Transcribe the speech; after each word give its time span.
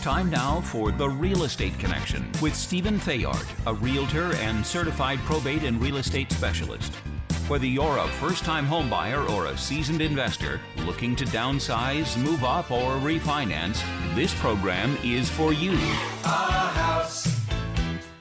Time 0.00 0.30
now 0.30 0.62
for 0.62 0.90
The 0.92 1.10
Real 1.10 1.44
Estate 1.44 1.78
Connection 1.78 2.26
with 2.40 2.54
Stephen 2.54 2.98
Theard, 2.98 3.46
a 3.66 3.74
realtor 3.74 4.34
and 4.36 4.64
certified 4.64 5.18
probate 5.20 5.62
and 5.62 5.78
real 5.78 5.98
estate 5.98 6.32
specialist. 6.32 6.94
Whether 7.48 7.66
you're 7.66 7.98
a 7.98 8.08
first 8.08 8.42
time 8.42 8.66
homebuyer 8.66 9.28
or 9.28 9.46
a 9.46 9.58
seasoned 9.58 10.00
investor 10.00 10.58
looking 10.86 11.14
to 11.16 11.26
downsize, 11.26 12.16
move 12.16 12.44
up, 12.44 12.70
or 12.70 12.92
refinance, 12.92 13.82
this 14.14 14.32
program 14.40 14.96
is 15.04 15.28
for 15.28 15.52
you. 15.52 15.72
Our 16.24 16.70
house 16.70 17.26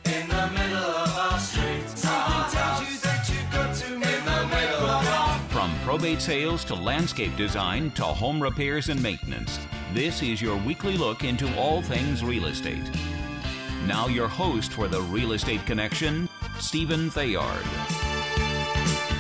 in 0.03 0.27
the 0.27 0.49
middle 0.51 0.77
of 0.77 1.17
our 1.17 1.39
street. 1.39 1.87
Something 1.95 2.59
tells 2.59 2.81
you 2.81 2.99
that 2.99 3.29
you've 3.29 3.51
got 3.53 3.73
to 3.75 3.93
in 3.93 4.01
the 4.01 4.47
middle 4.53 4.85
of 4.85 5.07
our 5.07 5.39
From 5.47 5.73
probate 5.85 6.21
sales 6.21 6.65
to 6.65 6.75
landscape 6.75 7.37
design 7.37 7.91
to 7.91 8.03
home 8.03 8.43
repairs 8.43 8.89
and 8.89 9.01
maintenance, 9.01 9.59
this 9.93 10.21
is 10.21 10.41
your 10.41 10.57
weekly 10.57 10.97
look 10.97 11.23
into 11.23 11.53
all 11.57 11.81
things 11.81 12.23
real 12.23 12.45
estate. 12.45 12.89
Now, 13.87 14.07
your 14.07 14.27
host 14.27 14.73
for 14.73 14.87
the 14.87 15.01
Real 15.01 15.31
Estate 15.31 15.65
Connection, 15.65 16.29
Stephen 16.59 17.09
Theard. 17.09 17.63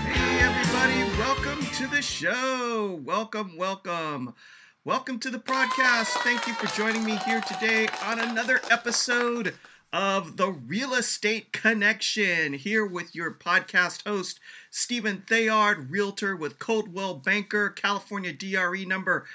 Hey, 0.05 0.39
everybody, 0.41 1.17
welcome 1.17 1.65
to 1.77 1.87
the 1.87 2.01
show. 2.01 2.99
Welcome, 3.03 3.57
welcome. 3.57 4.35
Welcome 4.85 5.19
to 5.19 5.31
the 5.31 5.39
broadcast. 5.39 6.17
Thank 6.19 6.45
you 6.45 6.53
for 6.53 6.67
joining 6.75 7.03
me 7.03 7.15
here 7.25 7.41
today 7.41 7.87
on 8.05 8.19
another 8.19 8.61
episode 8.69 9.55
of 9.91 10.37
the 10.37 10.49
Real 10.49 10.93
Estate 10.93 11.51
Connection. 11.51 12.53
Here 12.53 12.85
with 12.85 13.15
your 13.15 13.31
podcast 13.31 14.07
host, 14.07 14.39
Stephen 14.69 15.23
Theard, 15.27 15.89
realtor 15.89 16.35
with 16.35 16.59
Coldwell 16.59 17.15
Banker, 17.15 17.69
California 17.69 18.31
DRE 18.31 18.85
number 18.85 19.25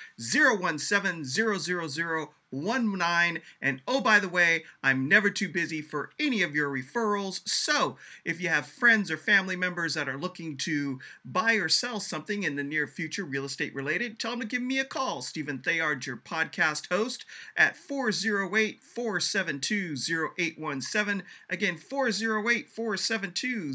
01700019. 2.54 3.40
And 3.60 3.82
oh, 3.86 4.00
by 4.00 4.20
the 4.20 4.28
way, 4.28 4.64
I'm 4.82 5.08
never 5.08 5.30
too 5.30 5.48
busy 5.48 5.82
for 5.82 6.10
any 6.18 6.42
of 6.42 6.54
your 6.54 6.70
referrals. 6.70 7.46
So 7.48 7.96
if 8.24 8.40
you 8.40 8.48
have 8.48 8.66
friends 8.66 9.10
or 9.10 9.16
family 9.16 9.56
members 9.56 9.94
that 9.94 10.08
are 10.08 10.18
looking 10.18 10.56
to 10.58 11.00
buy 11.24 11.54
or 11.54 11.68
sell 11.68 12.00
something 12.00 12.42
in 12.42 12.56
the 12.56 12.64
near 12.64 12.86
future, 12.86 13.24
real 13.24 13.44
estate 13.44 13.74
related, 13.74 14.18
tell 14.18 14.32
them 14.32 14.40
to 14.40 14.46
give 14.46 14.62
me 14.62 14.78
a 14.78 14.84
call. 14.84 15.22
Stephen 15.22 15.58
Theard, 15.58 16.06
your 16.06 16.16
podcast 16.16 16.88
host, 16.88 17.24
at 17.56 17.76
408 17.76 18.82
472 18.82 19.94
0817. 20.38 21.22
Again, 21.50 21.76
408 21.76 22.68
472 22.68 23.72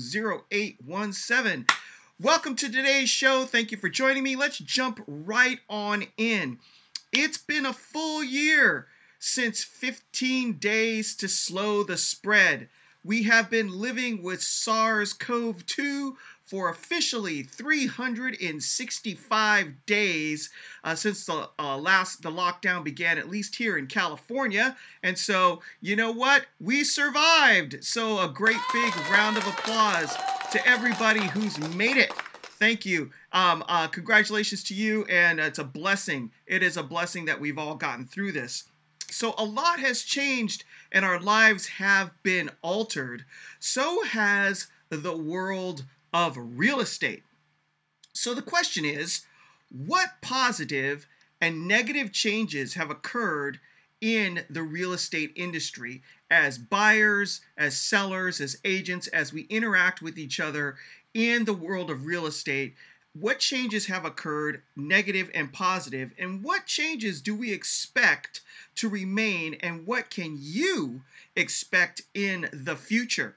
0817. 0.52 1.66
Welcome 2.22 2.58
to 2.58 2.70
today's 2.70 3.10
show. 3.10 3.46
Thank 3.46 3.72
you 3.72 3.78
for 3.78 3.88
joining 3.88 4.24
me. 4.24 4.36
Let's 4.36 4.58
jump 4.58 5.02
right 5.08 5.60
on 5.70 6.04
in. 6.18 6.60
It's 7.12 7.40
been 7.40 7.66
a 7.66 7.74
full 7.74 8.24
year 8.24 8.86
since 9.18 9.64
15 9.64 10.54
days 10.54 11.16
to 11.16 11.28
slow 11.28 11.82
the 11.84 11.98
spread. 11.98 12.70
We 13.04 13.24
have 13.24 13.50
been 13.50 13.72
living 13.72 14.22
with 14.22 14.44
SARS 14.44 15.14
CoV 15.14 15.66
2 15.66 16.16
for 16.46 16.70
officially 16.70 17.42
365 17.44 19.86
days 19.86 20.50
uh, 20.84 20.96
since 20.96 21.26
the 21.26 21.50
uh, 21.58 21.78
last 21.78 22.22
the 22.22 22.32
lockdown 22.32 22.84
began, 22.84 23.18
at 23.18 23.30
least 23.30 23.56
here 23.56 23.78
in 23.78 23.88
California. 23.88 24.76
And 25.02 25.18
so, 25.18 25.62
you 25.82 25.96
know 25.96 26.12
what? 26.12 26.48
We 26.60 26.84
survived. 26.84 27.82
So, 27.84 28.20
a 28.20 28.28
great 28.30 28.60
big 28.74 28.94
round 29.12 29.38
of 29.38 29.48
applause 29.48 30.14
to 30.52 30.68
everybody 30.68 31.26
who's 31.28 31.58
made 31.76 31.98
it. 31.98 32.12
Thank 32.60 32.86
you. 32.86 33.12
Um, 33.32 33.64
uh, 33.70 33.88
congratulations 33.88 34.66
to 34.66 34.74
you, 34.74 35.06
and 35.06 35.40
it's 35.40 35.60
a 35.60 35.64
blessing. 35.64 36.32
It 36.46 36.62
is 36.62 36.76
a 36.76 36.84
blessing 36.84 37.26
that 37.26 37.40
we've 37.40 37.58
all 37.58 37.76
gotten 37.76 38.06
through 38.06 38.34
this. 38.34 38.66
So, 39.10 39.34
a 39.38 39.46
lot 39.46 39.80
has 39.80 40.04
changed, 40.04 40.66
and 40.92 41.06
our 41.06 41.20
lives 41.20 41.68
have 41.68 42.12
been 42.22 42.52
altered. 42.62 43.24
So 43.60 44.04
has 44.04 44.68
the 44.90 45.16
world 45.16 45.86
of 46.14 46.36
real 46.38 46.82
estate. 46.82 47.24
So, 48.14 48.34
the 48.34 48.42
question 48.42 48.84
is 48.84 49.22
what 49.72 50.22
positive 50.22 51.08
and 51.40 51.68
negative 51.68 52.12
changes 52.12 52.74
have 52.74 52.92
occurred 52.92 53.60
in 54.02 54.46
the 54.50 54.64
real 54.64 54.94
estate 54.94 55.32
industry 55.36 56.02
as 56.30 56.58
buyers, 56.58 57.42
as 57.58 57.80
sellers, 57.80 58.40
as 58.40 58.58
agents, 58.64 59.08
as 59.08 59.34
we 59.34 59.42
interact 59.44 60.02
with 60.02 60.18
each 60.18 60.40
other 60.40 60.76
in 61.14 61.46
the 61.46 61.54
world 61.54 61.90
of 61.90 62.06
real 62.06 62.26
estate? 62.26 62.76
What 63.14 63.40
changes 63.40 63.88
have 63.88 64.06
occurred, 64.06 64.62
negative 64.76 65.32
and 65.34 65.52
positive, 65.52 66.14
and 66.18 66.44
what 66.44 66.68
changes 66.68 67.22
do 67.22 67.36
we 67.36 67.52
expect 67.52 68.42
to 68.76 68.88
remain, 68.88 69.56
and 69.56 69.86
what 69.86 70.10
can 70.10 70.38
you 70.40 71.02
expect 71.36 72.04
in 72.14 72.50
the 72.54 72.76
future? 72.76 73.36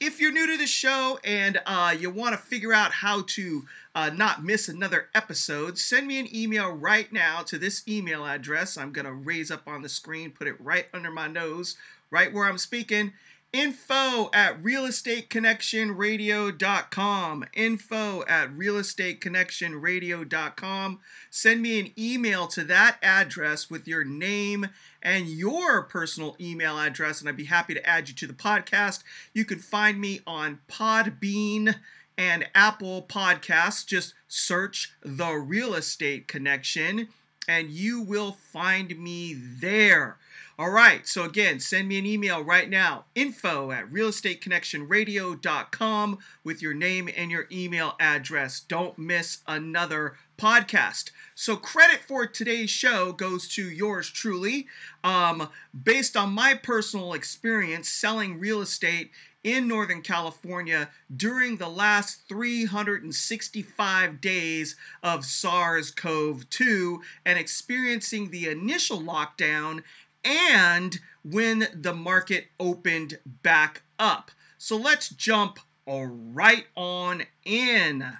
If 0.00 0.20
you're 0.20 0.32
new 0.32 0.48
to 0.48 0.58
the 0.58 0.66
show 0.66 1.18
and 1.24 1.60
uh, 1.64 1.94
you 1.98 2.10
want 2.10 2.34
to 2.34 2.42
figure 2.42 2.74
out 2.74 2.90
how 2.90 3.22
to 3.28 3.64
uh, 3.94 4.10
not 4.10 4.42
miss 4.42 4.68
another 4.68 5.08
episode, 5.14 5.78
send 5.78 6.08
me 6.08 6.18
an 6.18 6.34
email 6.34 6.72
right 6.72 7.10
now 7.12 7.42
to 7.42 7.58
this 7.58 7.86
email 7.86 8.26
address. 8.26 8.76
I'm 8.76 8.92
going 8.92 9.06
to 9.06 9.12
raise 9.12 9.50
up 9.50 9.68
on 9.68 9.82
the 9.82 9.88
screen, 9.88 10.32
put 10.32 10.48
it 10.48 10.60
right 10.60 10.88
under 10.92 11.10
my 11.10 11.28
nose, 11.28 11.76
right 12.10 12.32
where 12.32 12.46
I'm 12.46 12.58
speaking. 12.58 13.12
Info 13.54 14.28
at 14.34 14.60
realestateConnectionRadio.com. 14.64 17.44
Info 17.54 18.24
at 18.26 18.50
realestateConnectionRadio.com. 18.50 21.00
Send 21.30 21.62
me 21.62 21.78
an 21.78 21.92
email 21.96 22.48
to 22.48 22.64
that 22.64 22.98
address 23.00 23.70
with 23.70 23.86
your 23.86 24.04
name 24.04 24.66
and 25.00 25.28
your 25.28 25.82
personal 25.82 26.34
email 26.40 26.80
address, 26.80 27.20
and 27.20 27.28
I'd 27.28 27.36
be 27.36 27.44
happy 27.44 27.74
to 27.74 27.88
add 27.88 28.08
you 28.08 28.14
to 28.16 28.26
the 28.26 28.32
podcast. 28.32 29.04
You 29.32 29.44
can 29.44 29.60
find 29.60 30.00
me 30.00 30.18
on 30.26 30.58
Podbean 30.68 31.76
and 32.18 32.48
Apple 32.56 33.06
Podcasts. 33.08 33.86
Just 33.86 34.14
search 34.26 34.92
The 35.00 35.34
Real 35.34 35.74
Estate 35.74 36.26
Connection, 36.26 37.06
and 37.48 37.70
you 37.70 38.00
will 38.00 38.32
find 38.32 38.98
me 38.98 39.34
there. 39.34 40.16
All 40.56 40.70
right, 40.70 41.08
so 41.08 41.24
again, 41.24 41.58
send 41.58 41.88
me 41.88 41.98
an 41.98 42.06
email 42.06 42.40
right 42.40 42.70
now 42.70 43.06
info 43.16 43.72
at 43.72 43.90
realestateConnectionRadio.com 43.90 46.18
with 46.44 46.62
your 46.62 46.74
name 46.74 47.10
and 47.16 47.28
your 47.28 47.48
email 47.50 47.96
address. 47.98 48.60
Don't 48.60 48.96
miss 48.96 49.38
another 49.48 50.14
podcast. 50.38 51.10
So, 51.34 51.56
credit 51.56 52.02
for 52.06 52.28
today's 52.28 52.70
show 52.70 53.10
goes 53.10 53.48
to 53.48 53.68
yours 53.68 54.08
truly. 54.08 54.68
Um, 55.02 55.48
based 55.82 56.16
on 56.16 56.30
my 56.30 56.54
personal 56.54 57.14
experience 57.14 57.88
selling 57.88 58.38
real 58.38 58.60
estate 58.60 59.10
in 59.44 59.68
Northern 59.68 60.02
California 60.02 60.88
during 61.14 61.58
the 61.58 61.68
last 61.68 62.22
365 62.28 64.20
days 64.20 64.74
of 65.02 65.24
SARS 65.24 65.90
CoV 65.90 66.48
2 66.50 67.02
and 67.24 67.38
experiencing 67.38 68.30
the 68.30 68.48
initial 68.48 69.00
lockdown 69.00 69.82
and 70.24 70.98
when 71.22 71.68
the 71.74 71.94
market 71.94 72.46
opened 72.58 73.18
back 73.42 73.82
up. 73.98 74.30
So 74.58 74.76
let's 74.76 75.10
jump 75.10 75.58
right 75.86 76.66
on 76.74 77.24
in. 77.44 78.16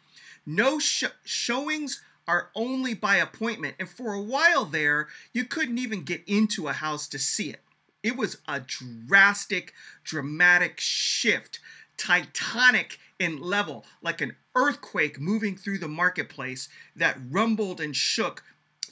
No 0.45 0.79
sh- 0.79 1.05
showings 1.25 2.03
are 2.29 2.51
only 2.55 2.95
by 2.95 3.17
appointment. 3.17 3.75
And 3.79 3.89
for 3.89 4.13
a 4.13 4.21
while 4.21 4.65
there, 4.65 5.09
you 5.33 5.45
couldn't 5.45 5.79
even 5.79 6.05
get 6.05 6.23
into 6.27 6.69
a 6.69 6.73
house 6.73 7.09
to 7.09 7.19
see 7.19 7.51
it. 7.51 7.61
It 8.03 8.17
was 8.17 8.39
a 8.49 8.61
drastic, 8.61 9.73
dramatic 10.05 10.81
shift, 10.81 11.61
titanic 11.97 12.99
in 13.19 13.41
level, 13.41 13.85
like 14.03 14.21
an 14.21 14.35
earthquake 14.57 15.21
moving 15.21 15.57
through 15.57 15.79
the 15.79 15.89
marketplace 15.89 16.69
that 16.97 17.19
rumbled 17.31 17.81
and 17.81 17.95
shook 17.95 18.43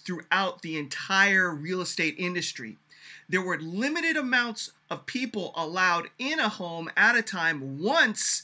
throughout 0.05 0.63
the 0.63 0.79
entire 0.79 1.51
real 1.55 1.81
estate 1.81 2.15
industry. 2.19 2.79
There 3.29 3.43
were 3.43 3.59
limited 3.59 4.17
amounts 4.17 4.73
of 4.89 5.07
people 5.07 5.53
allowed 5.57 6.11
in 6.19 6.39
a 6.39 6.49
home 6.49 6.91
at 6.97 7.17
a 7.17 7.23
time 7.23 7.81
once 7.81 8.43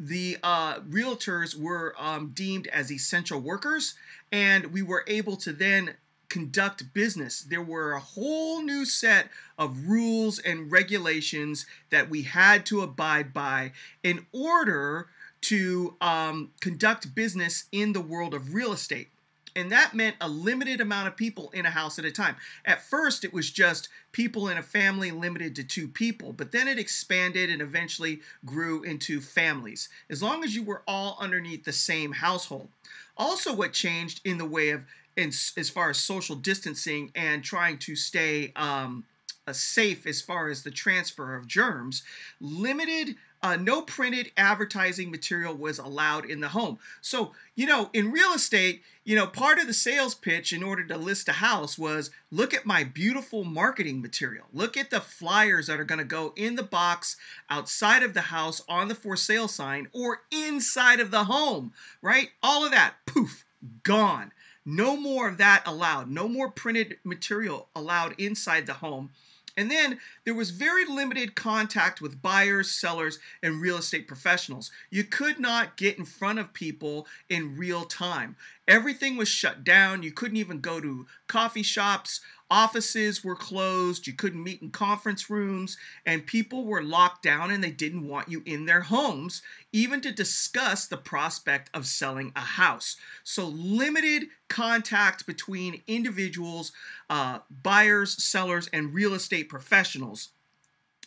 the 0.00 0.38
uh, 0.42 0.80
realtors 0.80 1.58
were 1.58 1.94
um, 1.98 2.30
deemed 2.34 2.66
as 2.68 2.92
essential 2.92 3.40
workers, 3.40 3.94
and 4.30 4.66
we 4.66 4.82
were 4.82 5.04
able 5.06 5.36
to 5.38 5.52
then 5.52 5.94
conduct 6.28 6.92
business. 6.92 7.40
There 7.40 7.62
were 7.62 7.92
a 7.92 8.00
whole 8.00 8.62
new 8.62 8.84
set 8.84 9.28
of 9.58 9.88
rules 9.88 10.38
and 10.38 10.70
regulations 10.70 11.66
that 11.90 12.10
we 12.10 12.22
had 12.22 12.66
to 12.66 12.82
abide 12.82 13.32
by 13.32 13.72
in 14.02 14.26
order 14.32 15.08
to 15.40 15.94
um, 16.00 16.50
conduct 16.60 17.14
business 17.14 17.64
in 17.72 17.92
the 17.92 18.00
world 18.00 18.34
of 18.34 18.54
real 18.54 18.72
estate. 18.72 19.08
And 19.56 19.72
that 19.72 19.94
meant 19.94 20.16
a 20.20 20.28
limited 20.28 20.80
amount 20.80 21.08
of 21.08 21.16
people 21.16 21.50
in 21.50 21.66
a 21.66 21.70
house 21.70 21.98
at 21.98 22.04
a 22.04 22.12
time. 22.12 22.36
At 22.64 22.82
first, 22.82 23.24
it 23.24 23.32
was 23.32 23.50
just 23.50 23.88
people 24.12 24.48
in 24.48 24.56
a 24.56 24.62
family 24.62 25.10
limited 25.10 25.56
to 25.56 25.64
two 25.64 25.88
people, 25.88 26.32
but 26.32 26.52
then 26.52 26.68
it 26.68 26.78
expanded 26.78 27.50
and 27.50 27.60
eventually 27.60 28.20
grew 28.44 28.82
into 28.84 29.20
families, 29.20 29.88
as 30.08 30.22
long 30.22 30.44
as 30.44 30.54
you 30.54 30.62
were 30.62 30.82
all 30.86 31.16
underneath 31.18 31.64
the 31.64 31.72
same 31.72 32.12
household. 32.12 32.68
Also, 33.16 33.52
what 33.52 33.72
changed 33.72 34.20
in 34.24 34.38
the 34.38 34.44
way 34.44 34.70
of, 34.70 34.82
in, 35.18 35.28
as 35.28 35.68
far 35.68 35.90
as 35.90 35.98
social 35.98 36.36
distancing 36.36 37.10
and 37.14 37.42
trying 37.42 37.76
to 37.78 37.96
stay 37.96 38.52
um, 38.54 39.04
uh, 39.46 39.52
safe 39.52 40.06
as 40.06 40.22
far 40.22 40.48
as 40.48 40.62
the 40.62 40.70
transfer 40.70 41.34
of 41.34 41.46
germs, 41.46 42.02
limited 42.40 43.16
uh, 43.40 43.56
no 43.56 43.82
printed 43.82 44.32
advertising 44.36 45.12
material 45.12 45.54
was 45.54 45.78
allowed 45.78 46.24
in 46.24 46.40
the 46.40 46.48
home. 46.48 46.78
So, 47.00 47.32
you 47.54 47.66
know, 47.66 47.88
in 47.92 48.10
real 48.10 48.32
estate, 48.32 48.82
you 49.04 49.14
know, 49.14 49.28
part 49.28 49.58
of 49.58 49.68
the 49.68 49.74
sales 49.74 50.14
pitch 50.14 50.52
in 50.52 50.64
order 50.64 50.84
to 50.84 50.96
list 50.96 51.28
a 51.28 51.34
house 51.34 51.78
was 51.78 52.10
look 52.32 52.52
at 52.52 52.66
my 52.66 52.82
beautiful 52.82 53.44
marketing 53.44 54.02
material. 54.02 54.46
Look 54.52 54.76
at 54.76 54.90
the 54.90 55.00
flyers 55.00 55.68
that 55.68 55.78
are 55.78 55.84
going 55.84 56.00
to 56.00 56.04
go 56.04 56.32
in 56.36 56.56
the 56.56 56.64
box 56.64 57.16
outside 57.48 58.02
of 58.02 58.12
the 58.12 58.22
house 58.22 58.60
on 58.68 58.88
the 58.88 58.94
for 58.94 59.16
sale 59.16 59.48
sign 59.48 59.86
or 59.92 60.22
inside 60.32 60.98
of 60.98 61.12
the 61.12 61.24
home, 61.24 61.72
right? 62.02 62.30
All 62.42 62.64
of 62.64 62.72
that, 62.72 62.94
poof, 63.06 63.44
gone. 63.84 64.32
No 64.64 64.96
more 64.96 65.28
of 65.28 65.38
that 65.38 65.62
allowed. 65.66 66.10
No 66.10 66.28
more 66.28 66.50
printed 66.50 66.98
material 67.04 67.68
allowed 67.74 68.14
inside 68.18 68.66
the 68.66 68.74
home. 68.74 69.10
And 69.58 69.68
then 69.72 69.98
there 70.24 70.34
was 70.34 70.50
very 70.50 70.84
limited 70.84 71.34
contact 71.34 72.00
with 72.00 72.22
buyers, 72.22 72.70
sellers, 72.70 73.18
and 73.42 73.60
real 73.60 73.78
estate 73.78 74.06
professionals. 74.06 74.70
You 74.88 75.02
could 75.02 75.40
not 75.40 75.76
get 75.76 75.98
in 75.98 76.04
front 76.04 76.38
of 76.38 76.52
people 76.52 77.08
in 77.28 77.56
real 77.56 77.84
time. 77.84 78.36
Everything 78.68 79.16
was 79.16 79.28
shut 79.28 79.64
down. 79.64 80.04
You 80.04 80.12
couldn't 80.12 80.36
even 80.36 80.60
go 80.60 80.80
to 80.80 81.08
coffee 81.26 81.64
shops. 81.64 82.20
Offices 82.50 83.22
were 83.22 83.36
closed. 83.36 84.06
You 84.06 84.14
couldn't 84.14 84.42
meet 84.42 84.62
in 84.62 84.70
conference 84.70 85.28
rooms. 85.28 85.76
And 86.06 86.26
people 86.26 86.64
were 86.64 86.82
locked 86.82 87.22
down 87.22 87.50
and 87.50 87.62
they 87.62 87.70
didn't 87.70 88.08
want 88.08 88.28
you 88.28 88.42
in 88.46 88.64
their 88.64 88.80
homes, 88.80 89.42
even 89.72 90.00
to 90.00 90.12
discuss 90.12 90.86
the 90.86 90.96
prospect 90.96 91.68
of 91.74 91.86
selling 91.86 92.32
a 92.34 92.40
house. 92.40 92.96
So, 93.22 93.46
limited 93.46 94.28
contact 94.48 95.26
between 95.26 95.82
individuals, 95.86 96.72
uh, 97.10 97.40
buyers, 97.50 98.22
sellers, 98.22 98.68
and 98.72 98.94
real 98.94 99.12
estate 99.12 99.48
professionals. 99.50 100.30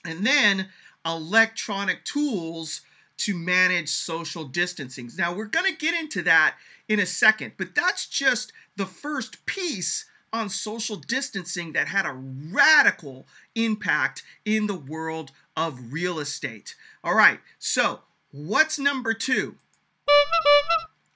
And 0.05 0.25
then 0.25 0.67
electronic 1.05 2.05
tools 2.05 2.81
to 3.17 3.35
manage 3.35 3.89
social 3.89 4.45
distancing. 4.45 5.09
Now, 5.17 5.33
we're 5.33 5.45
going 5.45 5.71
to 5.71 5.77
get 5.77 5.93
into 5.93 6.21
that 6.23 6.55
in 6.87 6.99
a 6.99 7.05
second, 7.05 7.53
but 7.57 7.75
that's 7.75 8.07
just 8.07 8.51
the 8.75 8.85
first 8.85 9.45
piece 9.45 10.05
on 10.33 10.49
social 10.49 10.95
distancing 10.95 11.73
that 11.73 11.87
had 11.87 12.05
a 12.05 12.13
radical 12.13 13.27
impact 13.55 14.23
in 14.45 14.67
the 14.67 14.75
world 14.75 15.31
of 15.57 15.91
real 15.93 16.19
estate. 16.19 16.75
All 17.03 17.15
right, 17.15 17.39
so 17.59 18.01
what's 18.31 18.79
number 18.79 19.13
two? 19.13 19.55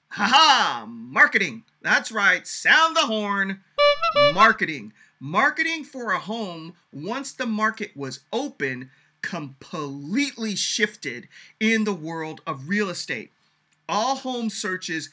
Haha, 0.08 0.86
marketing. 0.86 1.64
That's 1.82 2.10
right, 2.10 2.46
sound 2.46 2.96
the 2.96 3.06
horn. 3.06 3.60
Marketing. 4.34 4.92
Marketing 5.18 5.82
for 5.82 6.12
a 6.12 6.18
home, 6.18 6.74
once 6.92 7.32
the 7.32 7.46
market 7.46 7.96
was 7.96 8.20
open, 8.32 8.90
completely 9.22 10.54
shifted 10.54 11.28
in 11.58 11.84
the 11.84 11.94
world 11.94 12.42
of 12.46 12.68
real 12.68 12.90
estate. 12.90 13.32
All 13.88 14.16
home 14.16 14.50
searches 14.50 15.10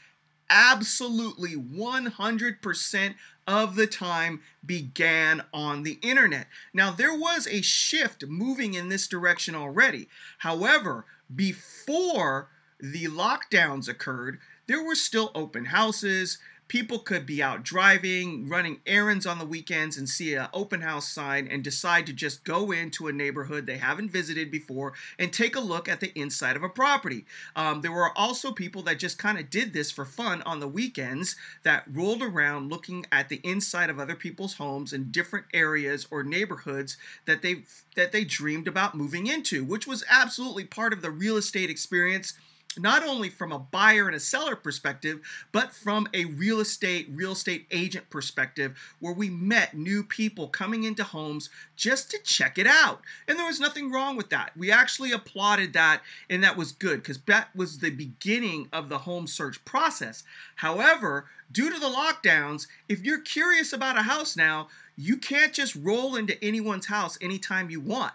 absolutely 0.49 1.55
100% 1.55 3.15
of 3.47 3.75
the 3.75 3.87
time 3.87 4.41
began 4.65 5.43
on 5.53 5.83
the 5.83 5.99
internet. 6.01 6.47
Now, 6.73 6.91
there 6.91 7.17
was 7.17 7.47
a 7.47 7.61
shift 7.61 8.25
moving 8.27 8.73
in 8.73 8.89
this 8.89 9.07
direction 9.07 9.55
already. 9.55 10.07
However, 10.39 11.05
before 11.33 12.49
the 12.79 13.05
lockdowns 13.05 13.87
occurred, 13.87 14.39
there 14.67 14.83
were 14.83 14.95
still 14.95 15.31
open 15.35 15.65
houses, 15.65 16.37
people 16.73 16.97
could 16.97 17.23
be 17.23 17.39
out 17.39 17.61
driving, 17.61 18.49
running 18.49 18.79
errands 18.87 19.27
on 19.27 19.37
the 19.37 19.45
weekends, 19.45 19.95
and 19.95 20.09
see 20.09 20.33
an 20.33 20.47
open 20.53 20.81
house 20.81 21.07
sign 21.07 21.47
and 21.47 21.63
decide 21.63 22.03
to 22.03 22.11
just 22.11 22.43
go 22.43 22.71
into 22.71 23.07
a 23.07 23.13
neighborhood 23.13 23.67
they 23.67 23.77
haven't 23.77 24.09
visited 24.09 24.49
before 24.49 24.91
and 25.19 25.31
take 25.31 25.55
a 25.55 25.59
look 25.59 25.87
at 25.87 25.99
the 25.99 26.11
inside 26.19 26.55
of 26.55 26.63
a 26.63 26.67
property. 26.69 27.25
Um, 27.55 27.81
there 27.81 27.91
were 27.91 28.17
also 28.17 28.51
people 28.51 28.81
that 28.83 28.97
just 28.97 29.19
kind 29.19 29.37
of 29.37 29.51
did 29.51 29.71
this 29.71 29.91
for 29.91 30.03
fun 30.03 30.41
on 30.47 30.61
the 30.61 30.67
weekends 30.67 31.35
that 31.61 31.83
rolled 31.93 32.23
around 32.23 32.71
looking 32.71 33.05
at 33.11 33.29
the 33.29 33.39
inside 33.43 33.91
of 33.91 33.99
other 33.99 34.15
people's 34.15 34.55
homes 34.55 34.93
in 34.93 35.11
different 35.11 35.45
areas 35.53 36.07
or 36.09 36.23
neighborhoods 36.23 36.97
that 37.27 37.43
they 37.43 37.65
that 37.95 38.11
they 38.11 38.23
dreamed 38.23 38.67
about 38.67 38.95
moving 38.95 39.27
into, 39.27 39.63
which 39.63 39.85
was 39.85 40.03
absolutely 40.09 40.65
part 40.65 40.91
of 40.91 41.03
the 41.03 41.11
real 41.11 41.37
estate 41.37 41.69
experience 41.69 42.33
not 42.77 43.03
only 43.03 43.29
from 43.29 43.51
a 43.51 43.59
buyer 43.59 44.07
and 44.07 44.15
a 44.15 44.19
seller 44.19 44.55
perspective, 44.55 45.19
but 45.51 45.73
from 45.73 46.07
a 46.13 46.25
real 46.25 46.59
estate, 46.59 47.07
real 47.11 47.33
estate 47.33 47.65
agent 47.71 48.09
perspective, 48.09 48.77
where 48.99 49.13
we 49.13 49.29
met 49.29 49.73
new 49.73 50.03
people 50.03 50.47
coming 50.47 50.83
into 50.83 51.03
homes 51.03 51.49
just 51.75 52.11
to 52.11 52.19
check 52.23 52.57
it 52.57 52.67
out. 52.67 53.01
And 53.27 53.37
there 53.37 53.45
was 53.45 53.59
nothing 53.59 53.91
wrong 53.91 54.15
with 54.15 54.29
that. 54.29 54.55
We 54.57 54.71
actually 54.71 55.11
applauded 55.11 55.73
that, 55.73 56.01
and 56.29 56.43
that 56.43 56.57
was 56.57 56.71
good 56.71 56.97
because 56.97 57.19
that 57.27 57.55
was 57.55 57.79
the 57.79 57.91
beginning 57.91 58.69
of 58.73 58.89
the 58.89 58.99
home 58.99 59.27
search 59.27 59.63
process. 59.65 60.23
However, 60.55 61.25
due 61.51 61.71
to 61.71 61.79
the 61.79 61.87
lockdowns, 61.87 62.67
if 62.89 63.03
you're 63.03 63.21
curious 63.21 63.73
about 63.73 63.97
a 63.97 64.03
house 64.03 64.35
now, 64.35 64.67
you 64.95 65.17
can't 65.17 65.53
just 65.53 65.75
roll 65.75 66.15
into 66.15 66.43
anyone's 66.43 66.85
house 66.85 67.17
anytime 67.21 67.69
you 67.69 67.79
want 67.79 68.13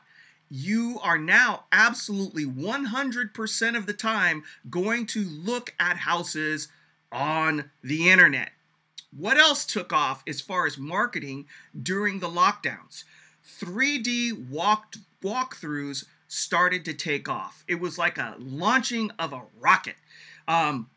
you 0.51 0.99
are 1.03 1.19
now 1.19 1.65
absolutely 1.73 2.45
100% 2.45 3.77
of 3.77 3.87
the 3.87 3.93
time 3.93 4.43
going 4.71 5.07
to 5.07 5.25
look 5.25 5.75
at 5.79 5.99
houses 5.99 6.69
on 7.13 7.71
the 7.83 8.11
internet. 8.11 8.51
What 9.17 9.39
else 9.39 9.65
took 9.65 9.93
off 9.93 10.23
as 10.27 10.41
far 10.41 10.67
as 10.67 10.79
marketing 10.79 11.47
during 11.81 12.21
the 12.21 12.29
lockdowns? 12.29 13.05
3D 13.61 14.51
walk 14.51 14.95
walkthroughs 15.23 16.05
started 16.29 16.85
to 16.85 16.95
take 16.95 17.29
off. 17.29 17.65
It 17.67 17.81
was 17.81 17.99
like 17.99 18.19
a 18.19 18.37
launching 18.39 19.11
of 19.19 19.33
a 19.33 19.43
rocket. 19.59 19.97
Um, 20.47 20.91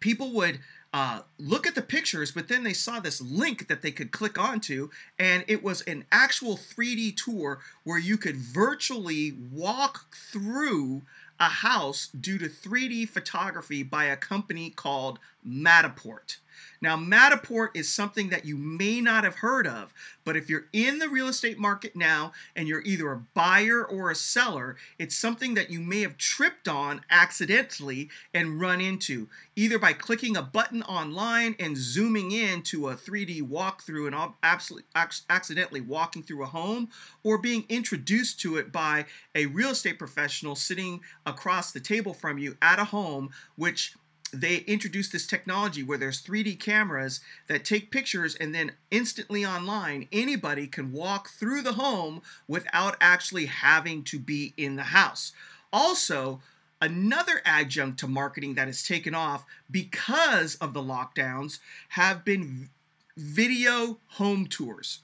people 0.00 0.32
would 0.32 0.60
uh, 0.92 1.20
look 1.38 1.66
at 1.66 1.74
the 1.74 1.82
pictures, 1.82 2.32
but 2.32 2.48
then 2.48 2.64
they 2.64 2.72
saw 2.72 2.98
this 2.98 3.20
link 3.20 3.68
that 3.68 3.82
they 3.82 3.92
could 3.92 4.10
click 4.10 4.38
onto, 4.38 4.90
and 5.18 5.44
it 5.46 5.62
was 5.62 5.82
an 5.82 6.04
actual 6.10 6.56
3D 6.56 7.16
tour 7.16 7.60
where 7.84 7.98
you 7.98 8.16
could 8.16 8.36
virtually 8.36 9.32
walk 9.52 10.14
through 10.14 11.02
a 11.38 11.48
house 11.48 12.08
due 12.08 12.38
to 12.38 12.46
3D 12.46 13.08
photography 13.08 13.82
by 13.82 14.04
a 14.04 14.16
company 14.16 14.70
called 14.70 15.18
Matterport. 15.46 16.36
Now, 16.82 16.96
Matterport 16.96 17.68
is 17.74 17.92
something 17.92 18.30
that 18.30 18.44
you 18.44 18.56
may 18.56 19.00
not 19.00 19.24
have 19.24 19.36
heard 19.36 19.66
of, 19.66 19.92
but 20.24 20.36
if 20.36 20.48
you're 20.48 20.66
in 20.72 20.98
the 20.98 21.08
real 21.08 21.28
estate 21.28 21.58
market 21.58 21.94
now 21.94 22.32
and 22.56 22.66
you're 22.66 22.82
either 22.82 23.12
a 23.12 23.22
buyer 23.34 23.84
or 23.84 24.10
a 24.10 24.14
seller, 24.14 24.76
it's 24.98 25.16
something 25.16 25.54
that 25.54 25.70
you 25.70 25.80
may 25.80 26.00
have 26.00 26.16
tripped 26.16 26.68
on 26.68 27.02
accidentally 27.10 28.08
and 28.32 28.60
run 28.60 28.80
into, 28.80 29.28
either 29.56 29.78
by 29.78 29.92
clicking 29.92 30.36
a 30.36 30.42
button 30.42 30.82
online 30.84 31.54
and 31.58 31.76
zooming 31.76 32.32
in 32.32 32.62
to 32.62 32.88
a 32.88 32.94
3D 32.94 33.42
walkthrough 33.42 34.06
and 34.06 34.34
absolutely 34.42 34.88
accidentally 35.28 35.80
walking 35.80 36.22
through 36.22 36.42
a 36.42 36.46
home, 36.46 36.88
or 37.22 37.38
being 37.38 37.64
introduced 37.68 38.40
to 38.40 38.56
it 38.56 38.72
by 38.72 39.04
a 39.34 39.46
real 39.46 39.70
estate 39.70 39.98
professional 39.98 40.54
sitting 40.54 41.00
across 41.26 41.72
the 41.72 41.80
table 41.80 42.14
from 42.14 42.38
you 42.38 42.56
at 42.62 42.78
a 42.78 42.84
home, 42.84 43.30
which 43.56 43.94
they 44.32 44.58
introduced 44.58 45.12
this 45.12 45.26
technology 45.26 45.82
where 45.82 45.98
there's 45.98 46.22
3D 46.22 46.58
cameras 46.58 47.20
that 47.48 47.64
take 47.64 47.90
pictures 47.90 48.34
and 48.34 48.54
then 48.54 48.72
instantly 48.90 49.44
online 49.44 50.08
anybody 50.12 50.66
can 50.66 50.92
walk 50.92 51.28
through 51.28 51.62
the 51.62 51.74
home 51.74 52.22
without 52.46 52.96
actually 53.00 53.46
having 53.46 54.02
to 54.04 54.18
be 54.18 54.54
in 54.56 54.76
the 54.76 54.84
house. 54.84 55.32
Also, 55.72 56.40
another 56.80 57.42
adjunct 57.44 57.98
to 58.00 58.08
marketing 58.08 58.54
that 58.54 58.66
has 58.66 58.82
taken 58.82 59.14
off 59.14 59.44
because 59.70 60.54
of 60.56 60.74
the 60.74 60.82
lockdowns 60.82 61.58
have 61.90 62.24
been 62.24 62.70
video 63.16 63.98
home 64.08 64.46
tours. 64.46 65.00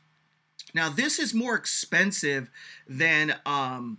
Now, 0.75 0.89
this 0.89 1.19
is 1.19 1.33
more 1.33 1.55
expensive 1.55 2.51
than 2.89 3.37
um, 3.47 3.99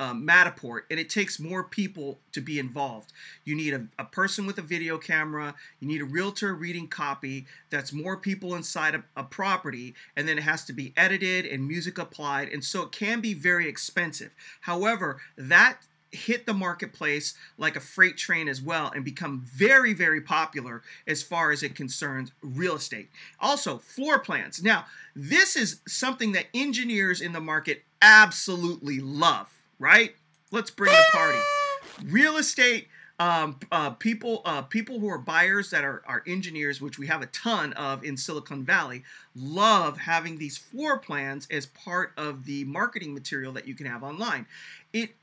uh, 0.00 0.14
Matterport, 0.14 0.82
and 0.90 1.00
it 1.00 1.10
takes 1.10 1.40
more 1.40 1.64
people 1.64 2.20
to 2.32 2.40
be 2.40 2.58
involved. 2.58 3.12
You 3.44 3.54
need 3.54 3.74
a, 3.74 3.86
a 3.98 4.04
person 4.04 4.46
with 4.46 4.58
a 4.58 4.62
video 4.62 4.98
camera, 4.98 5.54
you 5.80 5.88
need 5.88 6.00
a 6.00 6.04
realtor 6.04 6.54
reading 6.54 6.88
copy, 6.88 7.46
that's 7.70 7.92
more 7.92 8.16
people 8.16 8.54
inside 8.54 8.94
a, 8.94 9.04
a 9.16 9.24
property, 9.24 9.94
and 10.16 10.28
then 10.28 10.38
it 10.38 10.44
has 10.44 10.64
to 10.66 10.72
be 10.72 10.92
edited 10.96 11.46
and 11.46 11.66
music 11.66 11.98
applied, 11.98 12.48
and 12.48 12.64
so 12.64 12.82
it 12.82 12.92
can 12.92 13.20
be 13.20 13.34
very 13.34 13.68
expensive. 13.68 14.30
However, 14.62 15.20
that 15.36 15.78
hit 16.10 16.46
the 16.46 16.54
marketplace 16.54 17.34
like 17.58 17.76
a 17.76 17.80
freight 17.80 18.16
train 18.16 18.48
as 18.48 18.62
well 18.62 18.90
and 18.94 19.04
become 19.04 19.44
very 19.44 19.92
very 19.92 20.20
popular 20.20 20.82
as 21.06 21.22
far 21.22 21.50
as 21.50 21.62
it 21.62 21.74
concerns 21.74 22.32
real 22.40 22.76
estate 22.76 23.10
also 23.40 23.76
floor 23.76 24.18
plans 24.18 24.62
now 24.62 24.86
this 25.14 25.54
is 25.54 25.80
something 25.86 26.32
that 26.32 26.46
engineers 26.54 27.20
in 27.20 27.32
the 27.32 27.40
market 27.40 27.82
absolutely 28.00 28.98
love 29.00 29.57
right? 29.78 30.14
Let's 30.50 30.70
bring 30.70 30.92
the 30.92 31.04
party. 31.12 31.38
Real 32.04 32.36
estate 32.36 32.88
um, 33.20 33.58
uh, 33.72 33.90
people 33.90 34.42
uh, 34.44 34.62
people 34.62 35.00
who 35.00 35.08
are 35.08 35.18
buyers 35.18 35.70
that 35.70 35.84
are, 35.84 36.02
are 36.06 36.22
engineers, 36.26 36.80
which 36.80 36.98
we 36.98 37.08
have 37.08 37.20
a 37.20 37.26
ton 37.26 37.72
of 37.72 38.04
in 38.04 38.16
Silicon 38.16 38.64
Valley, 38.64 39.02
love 39.34 39.98
having 39.98 40.38
these 40.38 40.56
floor 40.56 40.98
plans 40.98 41.48
as 41.50 41.66
part 41.66 42.12
of 42.16 42.44
the 42.44 42.64
marketing 42.64 43.14
material 43.14 43.52
that 43.54 43.66
you 43.66 43.74
can 43.74 43.86
have 43.86 44.04
online. 44.04 44.46
It 44.92 45.16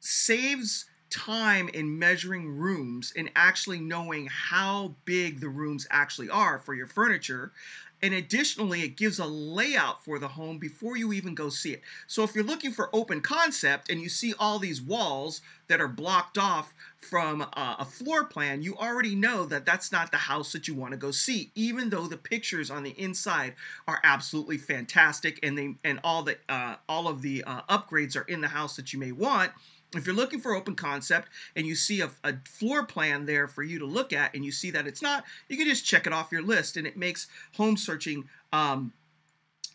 saves 0.00 0.86
time 1.10 1.68
in 1.68 1.98
measuring 1.98 2.48
rooms 2.48 3.12
and 3.16 3.30
actually 3.34 3.78
knowing 3.78 4.26
how 4.26 4.94
big 5.04 5.40
the 5.40 5.48
rooms 5.48 5.86
actually 5.90 6.28
are 6.28 6.58
for 6.58 6.74
your 6.74 6.86
furniture 6.86 7.52
and 8.00 8.14
additionally, 8.14 8.82
it 8.82 8.96
gives 8.96 9.18
a 9.18 9.26
layout 9.26 10.04
for 10.04 10.18
the 10.18 10.28
home 10.28 10.58
before 10.58 10.96
you 10.96 11.12
even 11.12 11.34
go 11.34 11.48
see 11.48 11.72
it. 11.72 11.82
So 12.06 12.22
if 12.22 12.34
you're 12.34 12.44
looking 12.44 12.70
for 12.70 12.90
open 12.92 13.20
concept 13.20 13.90
and 13.90 14.00
you 14.00 14.08
see 14.08 14.34
all 14.38 14.58
these 14.58 14.80
walls 14.80 15.40
that 15.66 15.80
are 15.80 15.88
blocked 15.88 16.38
off 16.38 16.72
from 16.96 17.42
uh, 17.42 17.76
a 17.78 17.84
floor 17.84 18.24
plan, 18.24 18.62
you 18.62 18.76
already 18.76 19.14
know 19.14 19.44
that 19.46 19.66
that's 19.66 19.90
not 19.90 20.12
the 20.12 20.16
house 20.16 20.52
that 20.52 20.68
you 20.68 20.74
want 20.74 20.92
to 20.92 20.96
go 20.96 21.10
see, 21.10 21.50
even 21.54 21.90
though 21.90 22.06
the 22.06 22.16
pictures 22.16 22.70
on 22.70 22.84
the 22.84 22.90
inside 22.90 23.54
are 23.86 24.00
absolutely 24.04 24.58
fantastic 24.58 25.38
and 25.42 25.58
they 25.58 25.74
and 25.84 25.98
all 26.04 26.22
the 26.22 26.38
uh, 26.48 26.76
all 26.88 27.08
of 27.08 27.22
the 27.22 27.42
uh, 27.44 27.62
upgrades 27.68 28.16
are 28.16 28.22
in 28.22 28.40
the 28.40 28.48
house 28.48 28.76
that 28.76 28.92
you 28.92 28.98
may 28.98 29.12
want 29.12 29.50
if 29.94 30.06
you're 30.06 30.14
looking 30.14 30.40
for 30.40 30.54
open 30.54 30.74
concept 30.74 31.28
and 31.56 31.66
you 31.66 31.74
see 31.74 32.00
a, 32.00 32.10
a, 32.24 32.34
floor 32.44 32.84
plan 32.84 33.24
there 33.24 33.48
for 33.48 33.62
you 33.62 33.78
to 33.78 33.86
look 33.86 34.12
at 34.12 34.34
and 34.34 34.44
you 34.44 34.52
see 34.52 34.70
that 34.70 34.86
it's 34.86 35.00
not, 35.00 35.24
you 35.48 35.56
can 35.56 35.66
just 35.66 35.84
check 35.84 36.06
it 36.06 36.12
off 36.12 36.32
your 36.32 36.42
list 36.42 36.76
and 36.76 36.86
it 36.86 36.96
makes 36.96 37.26
home 37.56 37.76
searching 37.76 38.28
um, 38.52 38.92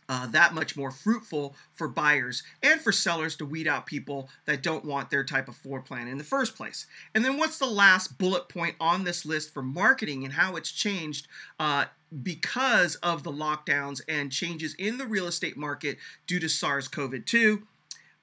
uh, 0.10 0.28
that 0.28 0.54
much 0.54 0.76
more 0.76 0.92
fruitful 0.92 1.56
for 1.72 1.88
buyers 1.88 2.44
and 2.62 2.82
for 2.82 2.92
sellers 2.92 3.36
to 3.38 3.46
weed 3.46 3.68
out 3.68 3.86
people 3.86 4.30
that 4.46 4.62
don't 4.62 4.86
want 4.86 5.10
their 5.10 5.24
type 5.24 5.48
of 5.48 5.56
floor 5.56 5.82
plan 5.82 6.08
in 6.08 6.18
the 6.18 6.24
first 6.24 6.56
place. 6.56 6.86
And 7.16 7.24
then 7.24 7.38
what's 7.38 7.58
the 7.58 7.66
last 7.66 8.18
bullet 8.18 8.50
point 8.50 8.76
on 8.80 9.04
this 9.04 9.26
list 9.26 9.54
for 9.54 9.64
marketing 9.64 10.24
and 10.24 10.34
how 10.34 10.56
it's 10.56 10.72
changed 10.72 11.28
uh, 11.60 11.86
because 12.22 12.96
of 12.96 13.24
the 13.24 13.32
lockdowns 13.32 14.02
and 14.08 14.32
changes 14.32 14.76
in 14.76 14.98
the 14.98 15.08
real 15.08 15.26
estate 15.26 15.58
market 15.58 15.98
due 16.28 16.40
to 16.40 16.50
SARS 16.50 16.88
CoV 16.88 17.26
2? 17.26 17.64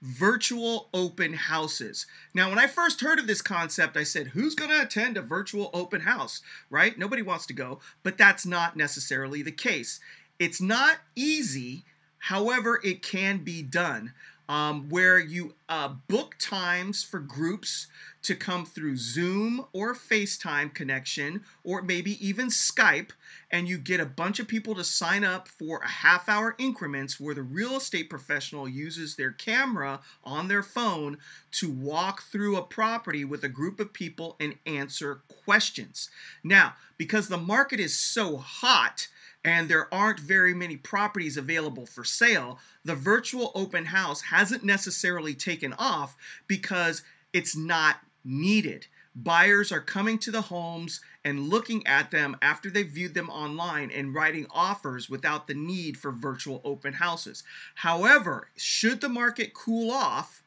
Virtual 0.03 0.89
open 0.95 1.35
houses. 1.35 2.07
Now, 2.33 2.49
when 2.49 2.59
I 2.59 2.67
first 2.67 3.01
heard 3.01 3.19
of 3.19 3.27
this 3.27 3.43
concept, 3.43 3.97
I 3.97 4.03
said, 4.03 4.29
who's 4.29 4.55
going 4.55 4.71
to 4.71 4.83
attend 4.83 5.17
a 5.17 5.23
virtual 5.23 5.71
open 5.75 6.01
house, 6.01 6.41
right? 6.71 6.97
Nobody 6.97 7.23
wants 7.23 7.47
to 7.47 7.53
go, 7.53 7.81
but 8.03 8.17
that's 8.17 8.47
not 8.47 8.77
necessarily 8.77 9.43
the 9.43 9.53
case. 9.53 10.01
It's 10.39 10.61
not 10.61 10.99
easy, 11.15 11.85
however, 12.19 12.81
it 12.83 13.03
can 13.03 13.39
be 13.39 13.63
done. 13.63 14.15
Um, 14.51 14.89
where 14.89 15.17
you 15.17 15.55
uh, 15.69 15.91
book 16.09 16.35
times 16.41 17.05
for 17.05 17.21
groups 17.21 17.87
to 18.23 18.35
come 18.35 18.67
through 18.67 18.97
Zoom 18.97 19.65
or 19.73 19.95
FaceTime 19.95 20.75
connection, 20.75 21.43
or 21.63 21.83
maybe 21.83 22.27
even 22.27 22.49
Skype, 22.49 23.11
and 23.53 23.69
you 23.69 23.79
get 23.79 24.01
a 24.01 24.05
bunch 24.05 24.41
of 24.41 24.49
people 24.49 24.75
to 24.75 24.83
sign 24.83 25.23
up 25.23 25.47
for 25.47 25.79
a 25.79 25.89
half 25.89 26.29
hour 26.29 26.57
increments 26.59 27.21
where 27.21 27.37
the 27.37 27.45
real 27.45 27.77
estate 27.77 28.11
professional 28.11 28.69
uses 28.69 29.15
their 29.15 29.31
camera 29.31 30.01
on 30.25 30.49
their 30.49 30.65
phone 30.65 31.19
to 31.53 31.71
walk 31.71 32.25
through 32.25 32.57
a 32.57 32.63
property 32.63 33.25
with 33.25 33.45
a 33.45 33.49
group 33.49 33.79
of 33.79 33.93
people 33.93 34.35
and 34.41 34.57
answer 34.67 35.21
questions. 35.45 36.11
Now, 36.43 36.75
because 36.99 37.29
the 37.29 37.39
market 37.39 37.79
is 37.79 37.97
so 37.97 38.37
hot, 38.37 39.07
and 39.45 39.69
there 39.69 39.93
aren't 39.93 40.21
very 40.21 40.55
many 40.55 40.77
properties 40.77 41.37
available 41.37 41.87
for 41.87 42.05
sale, 42.05 42.59
the 42.85 42.95
virtual 42.95 43.53
open 43.55 43.87
house 43.87 44.21
hasn't 44.21 44.65
necessarily 44.65 45.35
taken 45.35 45.73
off 45.75 46.17
because 46.47 47.03
it's 47.33 47.57
not 47.57 47.97
needed. 48.25 48.87
Buyers 49.15 49.73
are 49.73 49.81
coming 49.81 50.19
to 50.19 50.31
the 50.31 50.43
homes 50.43 51.01
and 51.25 51.49
looking 51.49 51.87
at 51.87 52.11
them 52.11 52.37
after 52.41 52.71
they've 52.71 52.89
viewed 52.89 53.15
them 53.15 53.29
online 53.29 53.91
and 53.91 54.15
writing 54.15 54.47
offers 54.51 55.11
without 55.11 55.47
the 55.47 55.55
need 55.55 55.97
for 55.97 56.13
virtual 56.13 56.61
open 56.65 56.93
houses. 56.93 57.43
However, 57.75 58.49
should 58.57 59.01
the 59.01 59.09
market 59.09 59.53
cool 59.53 59.91
off, 59.91 60.43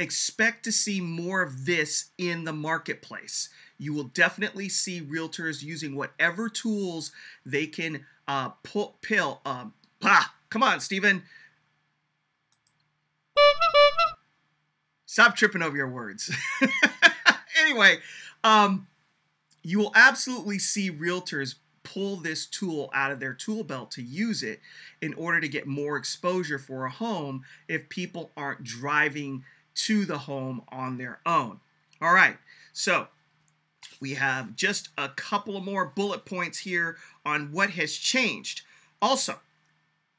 expect 0.00 0.64
to 0.64 0.72
see 0.72 1.00
more 1.00 1.42
of 1.42 1.66
this 1.66 2.10
in 2.16 2.44
the 2.44 2.52
marketplace. 2.52 3.48
You 3.78 3.92
will 3.92 4.04
definitely 4.04 4.68
see 4.68 5.00
realtors 5.00 5.62
using 5.62 5.96
whatever 5.96 6.48
tools 6.48 7.12
they 7.44 7.66
can 7.66 8.04
uh, 8.28 8.50
pull, 8.62 8.96
pill. 9.02 9.40
Um, 9.44 9.74
ah, 10.02 10.34
come 10.50 10.62
on, 10.62 10.80
Stephen. 10.80 11.22
Stop 15.06 15.36
tripping 15.36 15.62
over 15.62 15.76
your 15.76 15.88
words. 15.88 16.34
anyway, 17.60 17.98
um, 18.42 18.86
you 19.62 19.78
will 19.78 19.92
absolutely 19.94 20.58
see 20.58 20.90
realtors 20.90 21.54
pull 21.84 22.16
this 22.16 22.46
tool 22.46 22.90
out 22.92 23.12
of 23.12 23.20
their 23.20 23.34
tool 23.34 23.62
belt 23.62 23.90
to 23.92 24.02
use 24.02 24.42
it 24.42 24.60
in 25.00 25.14
order 25.14 25.40
to 25.40 25.48
get 25.48 25.66
more 25.66 25.96
exposure 25.96 26.58
for 26.58 26.84
a 26.84 26.90
home 26.90 27.44
if 27.68 27.88
people 27.88 28.30
aren't 28.36 28.64
driving 28.64 29.44
to 29.74 30.04
the 30.04 30.18
home 30.18 30.62
on 30.70 30.98
their 30.98 31.20
own. 31.24 31.60
All 32.00 32.12
right, 32.12 32.36
so 32.72 33.08
we 34.00 34.14
have 34.14 34.56
just 34.56 34.88
a 34.98 35.08
couple 35.08 35.56
of 35.56 35.64
more 35.64 35.86
bullet 35.86 36.24
points 36.24 36.58
here 36.58 36.96
on 37.24 37.52
what 37.52 37.70
has 37.70 37.94
changed. 37.94 38.62
Also, 39.00 39.40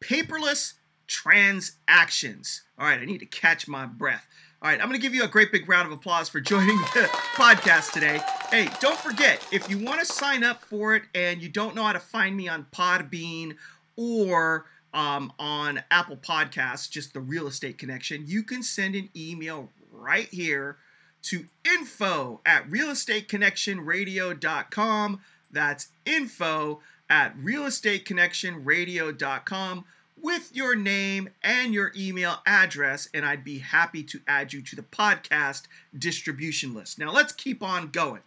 paperless 0.02 0.74
transactions. 1.08 2.64
All 2.78 2.88
right, 2.88 3.00
I 3.00 3.06
need 3.06 3.20
to 3.20 3.26
catch 3.26 3.68
my 3.68 3.86
breath. 3.86 4.28
All 4.62 4.70
right, 4.70 4.80
I'm 4.82 4.88
going 4.88 5.00
to 5.00 5.02
give 5.02 5.14
you 5.14 5.24
a 5.24 5.28
great 5.28 5.52
big 5.52 5.70
round 5.70 5.88
of 5.88 5.92
applause 5.92 6.30
for 6.30 6.42
joining 6.42 6.78
the 6.78 7.10
podcast 7.36 7.92
today. 7.92 8.20
Hey, 8.50 8.70
don't 8.80 8.98
forget, 8.98 9.46
if 9.52 9.70
you 9.70 9.78
want 9.78 10.00
to 10.00 10.06
sign 10.06 10.44
up 10.44 10.64
for 10.64 10.96
it 10.96 11.04
and 11.14 11.42
you 11.42 11.50
don't 11.50 11.76
know 11.76 11.84
how 11.84 11.94
to 11.94 12.00
find 12.00 12.36
me 12.36 12.48
on 12.48 12.66
Podbean 12.72 13.56
or 13.96 14.66
um, 14.94 15.32
on 15.38 15.84
Apple 15.92 16.18
Podcasts, 16.18 16.90
just 16.90 17.14
the 17.14 17.20
real 17.20 17.48
estate 17.48 17.78
connection, 17.78 18.24
you 18.26 18.44
can 18.44 18.64
send 18.64 18.96
an 18.96 19.10
email 19.16 19.70
right 19.92 20.28
here 20.30 20.78
to 21.26 21.46
info 21.64 22.42
at 22.46 22.70
realestateconnectionradio.com. 22.70 25.22
That's 25.52 25.88
info 26.06 26.82
at 27.10 27.36
realestateconnectionradio.com 27.38 29.86
with 30.22 30.56
your 30.56 30.76
name 30.76 31.30
and 31.44 31.74
your 31.74 31.92
email 31.96 32.42
address, 32.46 33.10
and 33.14 33.26
I'd 33.26 33.44
be 33.44 33.60
happy 33.60 34.02
to 34.04 34.22
add 34.28 34.54
you 34.54 34.62
to 34.62 34.76
the 34.76 34.82
podcast 34.82 35.64
distribution 35.98 36.74
list. 36.74 36.98
Now, 36.98 37.12
let's 37.12 37.34
keep 37.34 37.62
on 37.62 37.90
going. 37.90 38.22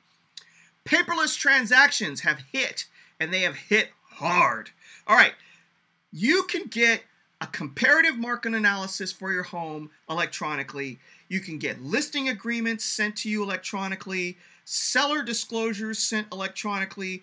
Paperless 0.85 1.39
transactions 1.39 2.21
have 2.21 2.45
hit, 2.53 2.85
and 3.19 3.33
they 3.33 3.41
have 3.41 3.57
hit 3.57 3.91
hard. 4.15 4.71
All 5.07 5.17
right, 5.17 5.33
you 6.13 6.43
can 6.45 6.67
get 6.67 7.05
a 7.41 7.47
comparative 7.47 8.19
market 8.19 8.53
analysis 8.55 9.13
for 9.13 9.33
your 9.33 9.45
home 9.45 9.91
electronically. 10.09 10.99
You 11.29 11.41
can 11.41 11.59
get 11.59 11.83
listing 11.83 12.29
agreements 12.29 12.85
sent 12.85 13.17
to 13.19 13.29
you 13.29 13.43
electronically, 13.43 14.39
seller 14.65 15.23
disclosures 15.23 15.99
sent 15.99 16.33
electronically, 16.33 17.23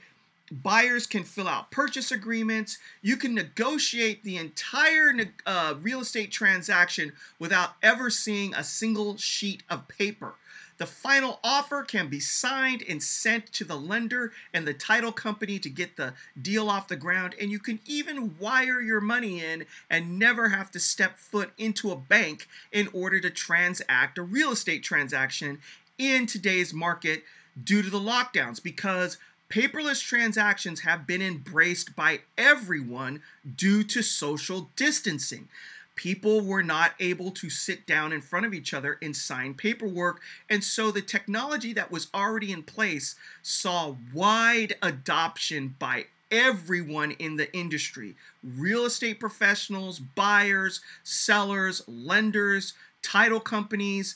buyers 0.52 1.08
can 1.08 1.24
fill 1.24 1.48
out 1.48 1.72
purchase 1.72 2.12
agreements. 2.12 2.78
You 3.02 3.18
can 3.18 3.34
negotiate 3.34 4.24
the 4.24 4.38
entire 4.38 5.14
uh, 5.46 5.76
real 5.82 6.02
estate 6.02 6.32
transaction 6.32 7.14
without 7.40 7.72
ever 7.82 8.10
seeing 8.10 8.54
a 8.54 8.64
single 8.64 9.18
sheet 9.18 9.64
of 9.70 9.88
paper. 9.88 10.36
The 10.78 10.86
final 10.86 11.40
offer 11.44 11.84
can 11.84 12.10
be 12.10 12.20
signed 12.20 12.84
and 12.88 13.02
sent 13.02 13.52
to 13.54 13.64
the 13.64 13.78
lender 13.78 14.34
and 14.54 14.68
the 14.68 14.74
title 14.74 15.12
company 15.12 15.58
to 15.60 15.70
get 15.70 15.96
the 15.96 16.14
deal 16.42 16.70
off 16.70 16.90
the 16.90 16.98
ground. 16.98 17.36
And 17.40 17.50
you 17.50 17.60
can 17.60 17.80
even 17.86 18.38
wire 18.38 18.82
your 18.82 19.00
money 19.00 19.44
in 19.44 19.66
and 19.90 20.20
never 20.20 20.50
have 20.50 20.72
to 20.72 20.80
step 20.80 21.18
foot 21.18 21.52
into 21.58 21.92
a 21.92 21.96
bank 21.96 22.48
in 22.72 22.90
order 22.92 23.20
to 23.22 23.30
transact 23.30 24.18
a 24.18 24.24
real 24.24 24.52
estate 24.52 24.84
transaction 24.84 25.60
in 25.98 26.26
today's 26.26 26.74
market 26.74 27.24
due 27.64 27.82
to 27.82 27.90
the 27.90 28.00
lockdowns 28.00 28.62
because 28.62 29.18
Paperless 29.50 30.02
transactions 30.02 30.82
have 30.82 31.06
been 31.06 31.22
embraced 31.22 31.96
by 31.96 32.22
everyone 32.38 33.22
due 33.56 33.84
to 33.84 34.02
social 34.02 34.72
distancing. 34.76 35.48
People 35.96 36.42
were 36.42 36.64
not 36.64 36.94
able 37.00 37.32
to 37.32 37.50
sit 37.50 37.88
down 37.88 38.12
in 38.12 38.22
front 38.22 38.46
of 38.46 38.54
each 38.54 38.74
other 38.74 38.98
and 39.02 39.16
sign 39.16 39.54
paperwork. 39.54 40.22
And 40.50 40.64
so 40.64 40.92
the 40.92 41.02
technology 41.02 41.74
that 41.74 41.92
was 41.92 42.08
already 42.14 42.52
in 42.52 42.64
place 42.64 43.16
saw 43.42 43.96
wide 44.14 44.76
adoption 44.82 45.76
by 45.80 46.06
everyone 46.32 47.12
in 47.12 47.38
the 47.38 47.54
industry 47.56 48.16
real 48.44 48.86
estate 48.86 49.20
professionals, 49.20 50.00
buyers, 50.00 50.82
sellers, 51.04 51.82
lenders, 51.88 52.74
title 53.02 53.40
companies, 53.40 54.16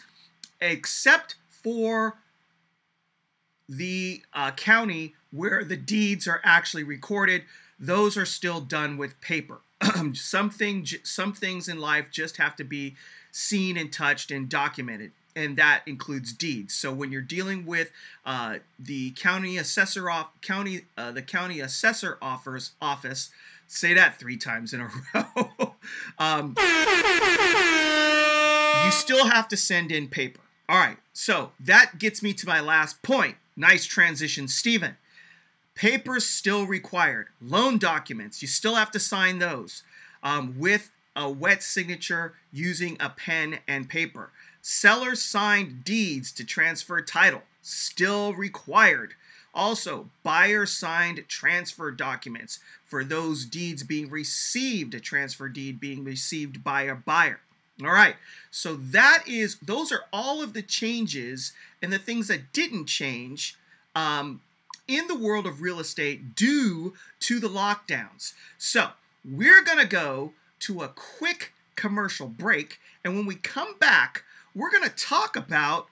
except 0.61 1.35
for 1.47 2.17
the 3.67 4.23
uh, 4.33 4.51
county 4.51 5.13
where 5.31 5.63
the 5.63 5.77
deeds 5.77 6.27
are 6.27 6.41
actually 6.43 6.83
recorded. 6.83 7.43
Those 7.79 8.17
are 8.17 8.25
still 8.25 8.59
done 8.59 8.97
with 8.97 9.21
paper. 9.21 9.61
Something, 10.13 10.85
some 11.03 11.33
things 11.33 11.67
in 11.69 11.79
life 11.79 12.11
just 12.11 12.37
have 12.37 12.55
to 12.57 12.63
be 12.63 12.95
seen 13.31 13.77
and 13.77 13.91
touched 13.91 14.31
and 14.31 14.49
documented, 14.49 15.11
and 15.35 15.57
that 15.57 15.83
includes 15.85 16.33
deeds. 16.33 16.73
So 16.73 16.91
when 16.91 17.11
you're 17.11 17.21
dealing 17.21 17.65
with 17.65 17.91
uh, 18.25 18.57
the 18.77 19.11
county 19.11 19.57
assessor 19.57 20.09
off 20.09 20.29
county 20.41 20.81
uh, 20.97 21.11
the 21.11 21.21
county 21.21 21.59
assessor 21.59 22.17
offers 22.21 22.71
office, 22.81 23.29
say 23.67 23.93
that 23.93 24.19
three 24.19 24.37
times 24.37 24.73
in 24.73 24.81
a 24.81 24.89
row. 25.13 25.75
um, 26.17 26.55
you 28.85 28.91
still 28.91 29.27
have 29.27 29.47
to 29.49 29.57
send 29.57 29.91
in 29.91 30.07
paper. 30.07 30.41
All 30.67 30.77
right, 30.77 30.97
so 31.13 31.51
that 31.59 31.97
gets 31.97 32.21
me 32.21 32.33
to 32.33 32.47
my 32.47 32.59
last 32.59 33.01
point. 33.01 33.37
Nice 33.55 33.85
transition, 33.85 34.47
Stephen. 34.47 34.97
Papers 35.79 36.25
still 36.25 36.65
required. 36.65 37.27
Loan 37.41 37.77
documents, 37.77 38.41
you 38.41 38.49
still 38.49 38.75
have 38.75 38.91
to 38.91 38.99
sign 38.99 39.39
those 39.39 39.83
um, 40.21 40.59
with 40.59 40.91
a 41.15 41.31
wet 41.31 41.63
signature 41.63 42.33
using 42.51 42.97
a 42.99 43.09
pen 43.09 43.59
and 43.65 43.87
paper. 43.87 44.29
Seller 44.61 45.15
signed 45.15 45.85
deeds 45.85 46.33
to 46.33 46.43
transfer 46.43 47.01
title, 47.01 47.43
still 47.61 48.33
required. 48.33 49.13
Also, 49.53 50.09
buyer 50.21 50.65
signed 50.65 51.23
transfer 51.29 51.91
documents 51.91 52.59
for 52.83 53.05
those 53.05 53.45
deeds 53.45 53.83
being 53.83 54.09
received, 54.09 54.93
a 54.93 54.99
transfer 54.99 55.47
deed 55.47 55.79
being 55.79 56.03
received 56.03 56.61
by 56.61 56.81
a 56.81 56.95
buyer. 56.95 57.39
All 57.81 57.91
right, 57.91 58.17
so 58.51 58.75
that 58.75 59.23
is, 59.25 59.55
those 59.59 59.93
are 59.93 60.03
all 60.11 60.43
of 60.43 60.51
the 60.51 60.61
changes 60.61 61.53
and 61.81 61.93
the 61.93 61.99
things 61.99 62.27
that 62.27 62.51
didn't 62.51 62.87
change 62.87 63.55
um, 63.95 64.41
in 64.89 65.07
the 65.07 65.15
world 65.15 65.45
of 65.45 65.61
real 65.61 65.79
estate 65.79 66.35
due 66.35 66.93
to 67.19 67.39
the 67.39 67.47
lockdowns. 67.47 68.33
So 68.57 68.89
we're 69.23 69.63
going 69.63 69.77
to 69.77 69.85
go 69.85 70.33
to 70.61 70.81
a 70.81 70.89
quick 70.89 71.53
commercial 71.75 72.27
break. 72.27 72.79
And 73.05 73.15
when 73.15 73.27
we 73.27 73.35
come 73.35 73.77
back, 73.77 74.23
we're 74.55 74.71
going 74.71 74.83
to 74.83 74.89
talk 74.89 75.35
about 75.35 75.87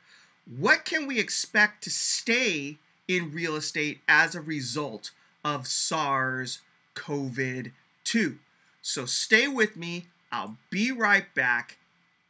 what 0.58 0.84
can 0.84 1.06
we 1.06 1.20
expect 1.20 1.84
to 1.84 1.90
stay 1.92 2.80
in 3.08 3.32
real 3.32 3.56
estate 3.56 4.00
as 4.08 4.34
a 4.34 4.42
result 4.42 5.12
of 5.46 5.68
SARS 5.68 6.60
COVID 6.96 7.72
2. 8.04 8.38
So 8.82 9.06
stay 9.06 9.48
with 9.48 9.78
me. 9.78 10.08
I'll 10.32 10.58
be 10.70 10.92
right 10.92 11.34
back 11.36 11.78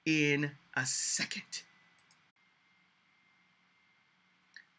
in 0.05 0.51
a 0.75 0.85
second. 0.85 1.63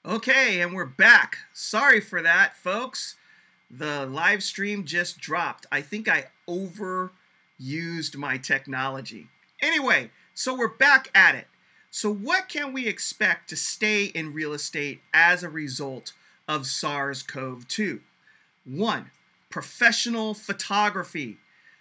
Okay, 0.07 0.61
and 0.61 0.73
we're 0.73 0.87
back. 0.87 1.39
Sorry 1.53 2.01
for 2.01 2.23
that, 2.23 2.57
folks. 2.57 3.17
The 3.69 4.07
live 4.07 4.45
stream 4.45 4.85
just 4.85 5.19
dropped. 5.19 5.67
I 5.73 5.83
think 5.83 6.09
I 6.09 6.27
overused 6.49 8.17
my 8.17 8.39
technology. 8.39 9.27
Anyway, 9.61 10.11
so 10.35 10.55
we're 10.55 10.69
back 10.69 11.11
at 11.15 11.35
it. 11.35 11.49
So, 11.91 12.13
what 12.15 12.49
can 12.49 12.73
we 12.73 12.87
expect 12.87 13.51
to 13.51 13.57
stay 13.57 14.05
in 14.05 14.33
real 14.33 14.53
estate 14.53 15.01
as 15.13 15.43
a 15.43 15.49
result 15.49 16.13
of 16.47 16.67
SARS 16.67 17.23
CoV 17.25 17.67
2? 17.67 18.01
One, 18.65 19.11
professional 19.51 20.33
photography. 20.33 21.39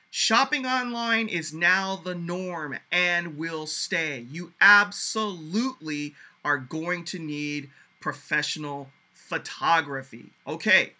Shopping 0.10 0.65
online 0.65 1.27
is 1.27 1.53
now 1.53 1.97
the 1.97 2.15
norm 2.15 2.80
and 2.91 3.38
will 3.38 3.67
stay. 3.67 4.25
You 4.32 4.53
absolutely 4.60 6.15
are 6.43 6.58
going 6.58 7.03
to 7.06 7.19
need 7.19 7.69
professional 7.99 8.89
photography. 9.13 10.31
Okay, 10.45 10.93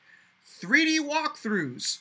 3D 0.62 1.00
walkthroughs. 1.00 2.00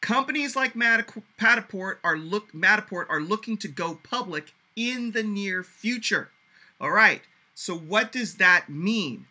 Companies 0.00 0.56
like 0.56 0.74
Matterport 0.74 1.96
are 2.02 2.16
look 2.16 2.52
Matterport 2.52 3.06
are 3.08 3.20
looking 3.20 3.56
to 3.58 3.68
go 3.68 4.00
public 4.02 4.52
in 4.74 5.12
the 5.12 5.22
near 5.22 5.62
future. 5.62 6.30
All 6.80 6.90
right. 6.90 7.22
So 7.54 7.76
what 7.76 8.10
does 8.10 8.36
that 8.36 8.68
mean? 8.68 9.26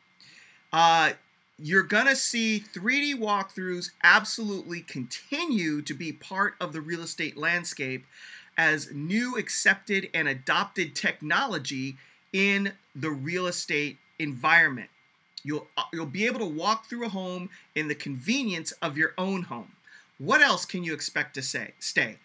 Uh, 0.72 1.14
you're 1.60 1.84
going 1.84 2.08
to 2.08 2.16
see 2.16 2.64
3D 2.74 3.16
walkthroughs 3.16 3.92
absolutely 4.04 4.82
continue 4.82 5.82
to 5.82 5.94
be 5.94 6.14
part 6.14 6.56
of 6.60 6.74
the 6.74 6.82
real 6.82 7.02
estate 7.02 7.38
landscape 7.38 8.06
as 8.58 8.92
new 8.92 9.38
accepted 9.38 10.10
and 10.14 10.28
adopted 10.28 10.96
technology 10.96 11.98
in 12.34 12.74
the 12.96 13.12
real 13.12 13.48
estate 13.48 13.98
environment. 14.22 14.90
You'll, 15.44 15.68
uh, 15.76 15.84
you'll 15.92 16.06
be 16.06 16.26
able 16.26 16.40
to 16.40 16.46
walk 16.46 16.86
through 16.86 17.06
a 17.06 17.10
home 17.10 17.50
in 17.76 17.88
the 17.88 17.96
convenience 17.96 18.72
of 18.74 18.98
your 18.98 19.14
own 19.18 19.44
home. 19.44 19.74
What 20.18 20.42
else 20.42 20.66
can 20.66 20.84
you 20.84 20.94
expect 20.94 21.34
to 21.36 21.42
say? 21.42 21.74
Stay. 21.80 22.18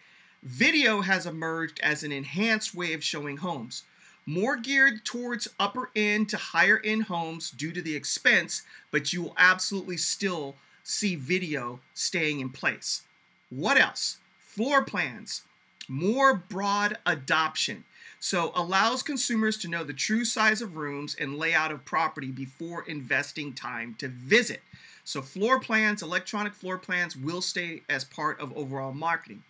Video 0.43 1.01
has 1.01 1.25
emerged 1.25 1.79
as 1.81 2.03
an 2.03 2.11
enhanced 2.11 2.75
way 2.75 2.93
of 2.93 3.03
showing 3.03 3.37
homes 3.37 3.83
more 4.27 4.57
geared 4.57 5.05
towards 5.05 5.47
upper 5.57 5.89
end 5.95 6.27
to 6.29 6.37
higher 6.37 6.81
end 6.83 7.03
homes 7.03 7.49
due 7.49 7.71
to 7.71 7.81
the 7.81 7.95
expense, 7.95 8.61
but 8.91 9.13
you 9.13 9.23
will 9.23 9.35
absolutely 9.37 9.95
still 9.95 10.55
see 10.83 11.15
video 11.15 11.79
staying 11.93 12.41
in 12.41 12.49
place. 12.49 13.03
What 13.49 13.79
else? 13.79 14.17
Floor 14.37 14.83
plans, 14.83 15.43
more 15.87 16.33
broad 16.33 16.97
adoption. 17.05 17.85
So 18.19 18.51
allows 18.55 19.03
consumers 19.03 19.57
to 19.59 19.67
know 19.67 19.83
the 19.83 19.93
true 19.93 20.25
size 20.25 20.61
of 20.61 20.75
rooms 20.75 21.15
and 21.19 21.37
layout 21.37 21.71
of 21.71 21.85
property 21.85 22.31
before 22.31 22.83
investing 22.87 23.53
time 23.53 23.95
to 23.99 24.07
visit. 24.07 24.61
So 25.03 25.21
floor 25.21 25.59
plans, 25.59 26.01
electronic 26.01 26.53
floor 26.53 26.77
plans 26.77 27.15
will 27.15 27.41
stay 27.41 27.83
as 27.87 28.03
part 28.03 28.39
of 28.39 28.55
overall 28.57 28.93
marketing. 28.93 29.43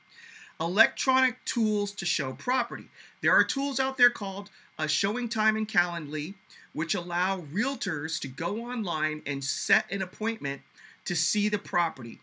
Electronic 0.60 1.44
tools 1.46 1.92
to 1.94 2.06
show 2.06 2.34
property. 2.34 2.90
There 3.22 3.34
are 3.34 3.44
tools 3.44 3.80
out 3.80 3.98
there 3.98 4.10
called 4.10 4.50
a 4.78 4.84
ShowingTime 4.84 5.58
and 5.58 5.68
Calendly, 5.68 6.36
which 6.74 6.94
allow 6.94 7.42
realtors 7.42 8.20
to 8.20 8.28
go 8.28 8.66
online 8.66 9.22
and 9.26 9.44
set 9.44 9.92
an 9.92 10.02
appointment 10.02 10.62
to 11.06 11.16
see 11.16 11.50
the 11.50 11.58
property. 11.58 12.20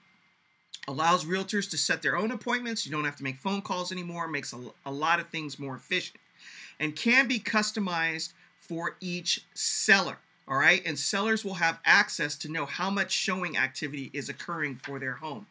Allows 0.87 1.25
realtors 1.25 1.69
to 1.71 1.79
set 1.79 2.03
their 2.03 2.17
own 2.17 2.31
appointments. 2.31 2.85
You 2.85 2.93
don't 2.93 3.05
have 3.05 3.17
to 3.17 3.25
make 3.25 3.39
phone 3.39 3.63
calls 3.63 3.91
anymore. 3.91 4.29
Makes 4.29 4.53
a, 4.53 4.61
a 4.85 4.93
lot 4.93 5.19
of 5.19 5.29
things 5.29 5.59
more 5.59 5.75
efficient. 5.75 6.19
And 6.79 6.97
can 6.97 7.29
be 7.29 7.39
customized 7.39 8.33
for 8.59 8.97
each 9.01 9.45
seller. 9.55 10.19
All 10.47 10.59
right. 10.59 10.83
And 10.85 10.99
sellers 10.99 11.45
will 11.45 11.55
have 11.55 11.81
access 11.85 12.37
to 12.37 12.51
know 12.51 12.67
how 12.67 12.91
much 12.91 13.13
showing 13.13 13.57
activity 13.57 14.11
is 14.13 14.29
occurring 14.29 14.77
for 14.77 14.99
their 14.99 15.15
home. 15.15 15.47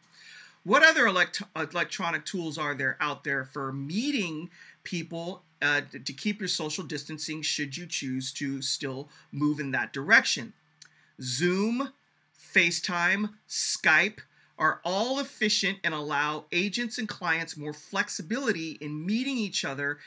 What 0.62 0.82
other 0.82 1.06
elect- 1.06 1.42
electronic 1.54 2.24
tools 2.24 2.56
are 2.56 2.74
there 2.74 2.96
out 3.00 3.24
there 3.24 3.44
for 3.44 3.72
meeting 3.72 4.50
people 4.82 5.42
uh, 5.60 5.82
to 6.04 6.12
keep 6.12 6.40
your 6.40 6.48
social 6.48 6.84
distancing 6.84 7.42
should 7.42 7.76
you 7.76 7.86
choose 7.86 8.32
to 8.32 8.62
still 8.62 9.08
move 9.32 9.60
in 9.60 9.72
that 9.72 9.92
direction. 9.92 10.52
Zoom, 11.20 11.90
FaceTime, 12.38 13.30
Skype 13.48 14.18
are 14.58 14.80
all 14.84 15.18
efficient 15.18 15.78
and 15.82 15.92
allow 15.92 16.44
agents 16.52 16.98
and 16.98 17.08
clients 17.08 17.56
more 17.56 17.72
flexibility 17.72 18.72
in 18.80 19.04
meeting 19.04 19.36
each 19.36 19.64
other 19.64 19.98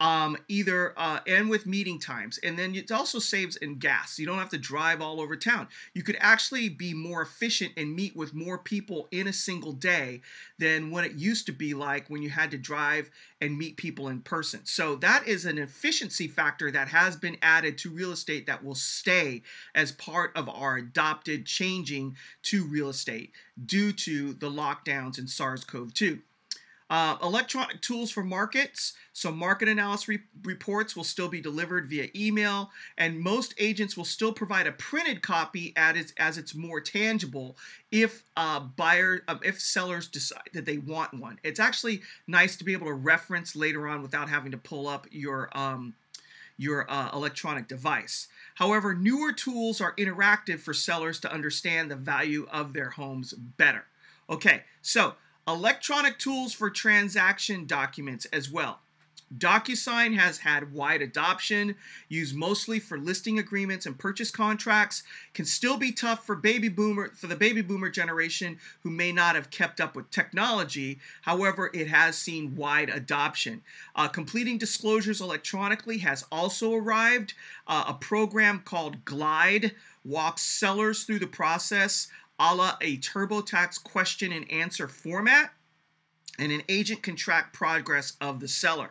um, 0.00 0.36
either 0.48 0.92
uh, 0.96 1.20
and 1.26 1.48
with 1.48 1.66
meeting 1.66 2.00
times. 2.00 2.38
And 2.42 2.58
then 2.58 2.74
it 2.74 2.90
also 2.90 3.18
saves 3.18 3.56
in 3.56 3.78
gas. 3.78 4.18
You 4.18 4.26
don't 4.26 4.38
have 4.38 4.50
to 4.50 4.58
drive 4.58 5.00
all 5.00 5.20
over 5.20 5.36
town. 5.36 5.68
You 5.94 6.02
could 6.02 6.16
actually 6.20 6.68
be 6.68 6.92
more 6.92 7.22
efficient 7.22 7.72
and 7.76 7.94
meet 7.94 8.16
with 8.16 8.34
more 8.34 8.58
people 8.58 9.08
in 9.12 9.28
a 9.28 9.32
single 9.32 9.72
day 9.72 10.20
than 10.58 10.90
what 10.90 11.04
it 11.04 11.12
used 11.12 11.46
to 11.46 11.52
be 11.52 11.74
like 11.74 12.08
when 12.08 12.22
you 12.22 12.30
had 12.30 12.50
to 12.50 12.58
drive 12.58 13.10
and 13.40 13.56
meet 13.56 13.76
people 13.76 14.08
in 14.08 14.20
person. 14.20 14.60
So 14.64 14.96
that 14.96 15.28
is 15.28 15.44
an 15.44 15.58
efficiency 15.58 16.26
factor 16.26 16.70
that 16.70 16.88
has 16.88 17.16
been 17.16 17.36
added 17.40 17.78
to 17.78 17.90
real 17.90 18.12
estate 18.12 18.46
that 18.46 18.64
will 18.64 18.74
stay 18.74 19.42
as 19.74 19.92
part 19.92 20.32
of 20.36 20.48
our 20.48 20.76
adopted 20.76 21.46
changing 21.46 22.16
to 22.44 22.64
real 22.64 22.88
estate 22.88 23.32
due 23.64 23.92
to 23.92 24.32
the 24.34 24.50
lockdowns 24.50 25.18
and 25.18 25.30
SARS 25.30 25.64
CoV 25.64 25.94
2. 25.94 26.20
Uh, 26.94 27.18
electronic 27.24 27.80
tools 27.80 28.08
for 28.08 28.22
markets. 28.22 28.92
So, 29.12 29.32
market 29.32 29.66
analysis 29.66 30.06
re- 30.06 30.20
reports 30.44 30.94
will 30.94 31.02
still 31.02 31.26
be 31.26 31.40
delivered 31.40 31.88
via 31.88 32.06
email, 32.14 32.70
and 32.96 33.18
most 33.18 33.52
agents 33.58 33.96
will 33.96 34.04
still 34.04 34.32
provide 34.32 34.68
a 34.68 34.72
printed 34.72 35.20
copy 35.20 35.72
as 35.74 35.96
it's, 35.96 36.12
as 36.16 36.38
it's 36.38 36.54
more 36.54 36.80
tangible 36.80 37.56
if 37.90 38.22
uh, 38.36 38.60
buyer 38.60 39.24
uh, 39.26 39.38
if 39.42 39.60
sellers 39.60 40.06
decide 40.06 40.48
that 40.52 40.66
they 40.66 40.78
want 40.78 41.12
one. 41.14 41.40
It's 41.42 41.58
actually 41.58 42.02
nice 42.28 42.54
to 42.58 42.64
be 42.64 42.74
able 42.74 42.86
to 42.86 42.94
reference 42.94 43.56
later 43.56 43.88
on 43.88 44.00
without 44.00 44.28
having 44.28 44.52
to 44.52 44.58
pull 44.58 44.86
up 44.86 45.08
your 45.10 45.48
um, 45.52 45.94
your 46.56 46.88
uh, 46.88 47.10
electronic 47.12 47.66
device. 47.66 48.28
However, 48.54 48.94
newer 48.94 49.32
tools 49.32 49.80
are 49.80 49.96
interactive 49.96 50.60
for 50.60 50.72
sellers 50.72 51.18
to 51.20 51.32
understand 51.32 51.90
the 51.90 51.96
value 51.96 52.46
of 52.52 52.72
their 52.72 52.90
homes 52.90 53.32
better. 53.32 53.86
Okay, 54.30 54.62
so 54.80 55.14
electronic 55.46 56.18
tools 56.18 56.52
for 56.52 56.70
transaction 56.70 57.66
documents 57.66 58.24
as 58.26 58.50
well. 58.50 58.80
DocuSign 59.36 60.16
has 60.16 60.38
had 60.38 60.72
wide 60.72 61.02
adoption, 61.02 61.76
used 62.08 62.36
mostly 62.36 62.78
for 62.78 62.98
listing 62.98 63.38
agreements 63.38 63.86
and 63.86 63.98
purchase 63.98 64.30
contracts. 64.30 65.02
Can 65.32 65.44
still 65.44 65.76
be 65.76 65.92
tough 65.92 66.24
for 66.24 66.36
baby 66.36 66.68
boomer 66.68 67.08
for 67.14 67.26
the 67.26 67.36
baby 67.36 67.62
boomer 67.62 67.90
generation 67.90 68.58
who 68.82 68.90
may 68.90 69.12
not 69.12 69.34
have 69.34 69.50
kept 69.50 69.80
up 69.80 69.96
with 69.96 70.10
technology. 70.10 71.00
However, 71.22 71.70
it 71.74 71.88
has 71.88 72.16
seen 72.16 72.54
wide 72.54 72.90
adoption. 72.90 73.62
Uh, 73.96 74.08
completing 74.08 74.58
disclosures 74.58 75.20
electronically 75.20 75.98
has 75.98 76.24
also 76.30 76.72
arrived. 76.74 77.34
Uh, 77.66 77.84
a 77.88 77.94
program 77.94 78.60
called 78.64 79.04
Glide 79.04 79.72
walks 80.04 80.42
sellers 80.42 81.04
through 81.04 81.18
the 81.18 81.26
process 81.26 82.08
a 82.38 82.54
la 82.54 82.76
a 82.80 82.98
TurboTax 82.98 83.82
question 83.82 84.32
and 84.32 84.50
answer 84.50 84.88
format, 84.88 85.52
and 86.38 86.52
an 86.52 86.62
agent 86.68 87.02
can 87.02 87.16
track 87.16 87.52
progress 87.52 88.16
of 88.20 88.40
the 88.40 88.48
seller. 88.48 88.90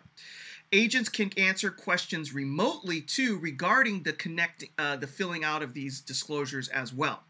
Agents 0.71 1.10
can 1.10 1.32
answer 1.38 1.69
questions 1.69 2.34
remotely 2.34 2.99
too 2.99 3.38
regarding 3.38 4.03
the 4.03 4.13
connect, 4.13 4.63
uh, 4.77 4.95
the 4.95 5.08
filling 5.08 5.43
out 5.43 5.62
of 5.62 5.73
these 5.73 6.01
disclosures 6.01 6.67
as 6.69 6.93
well. 6.93 7.23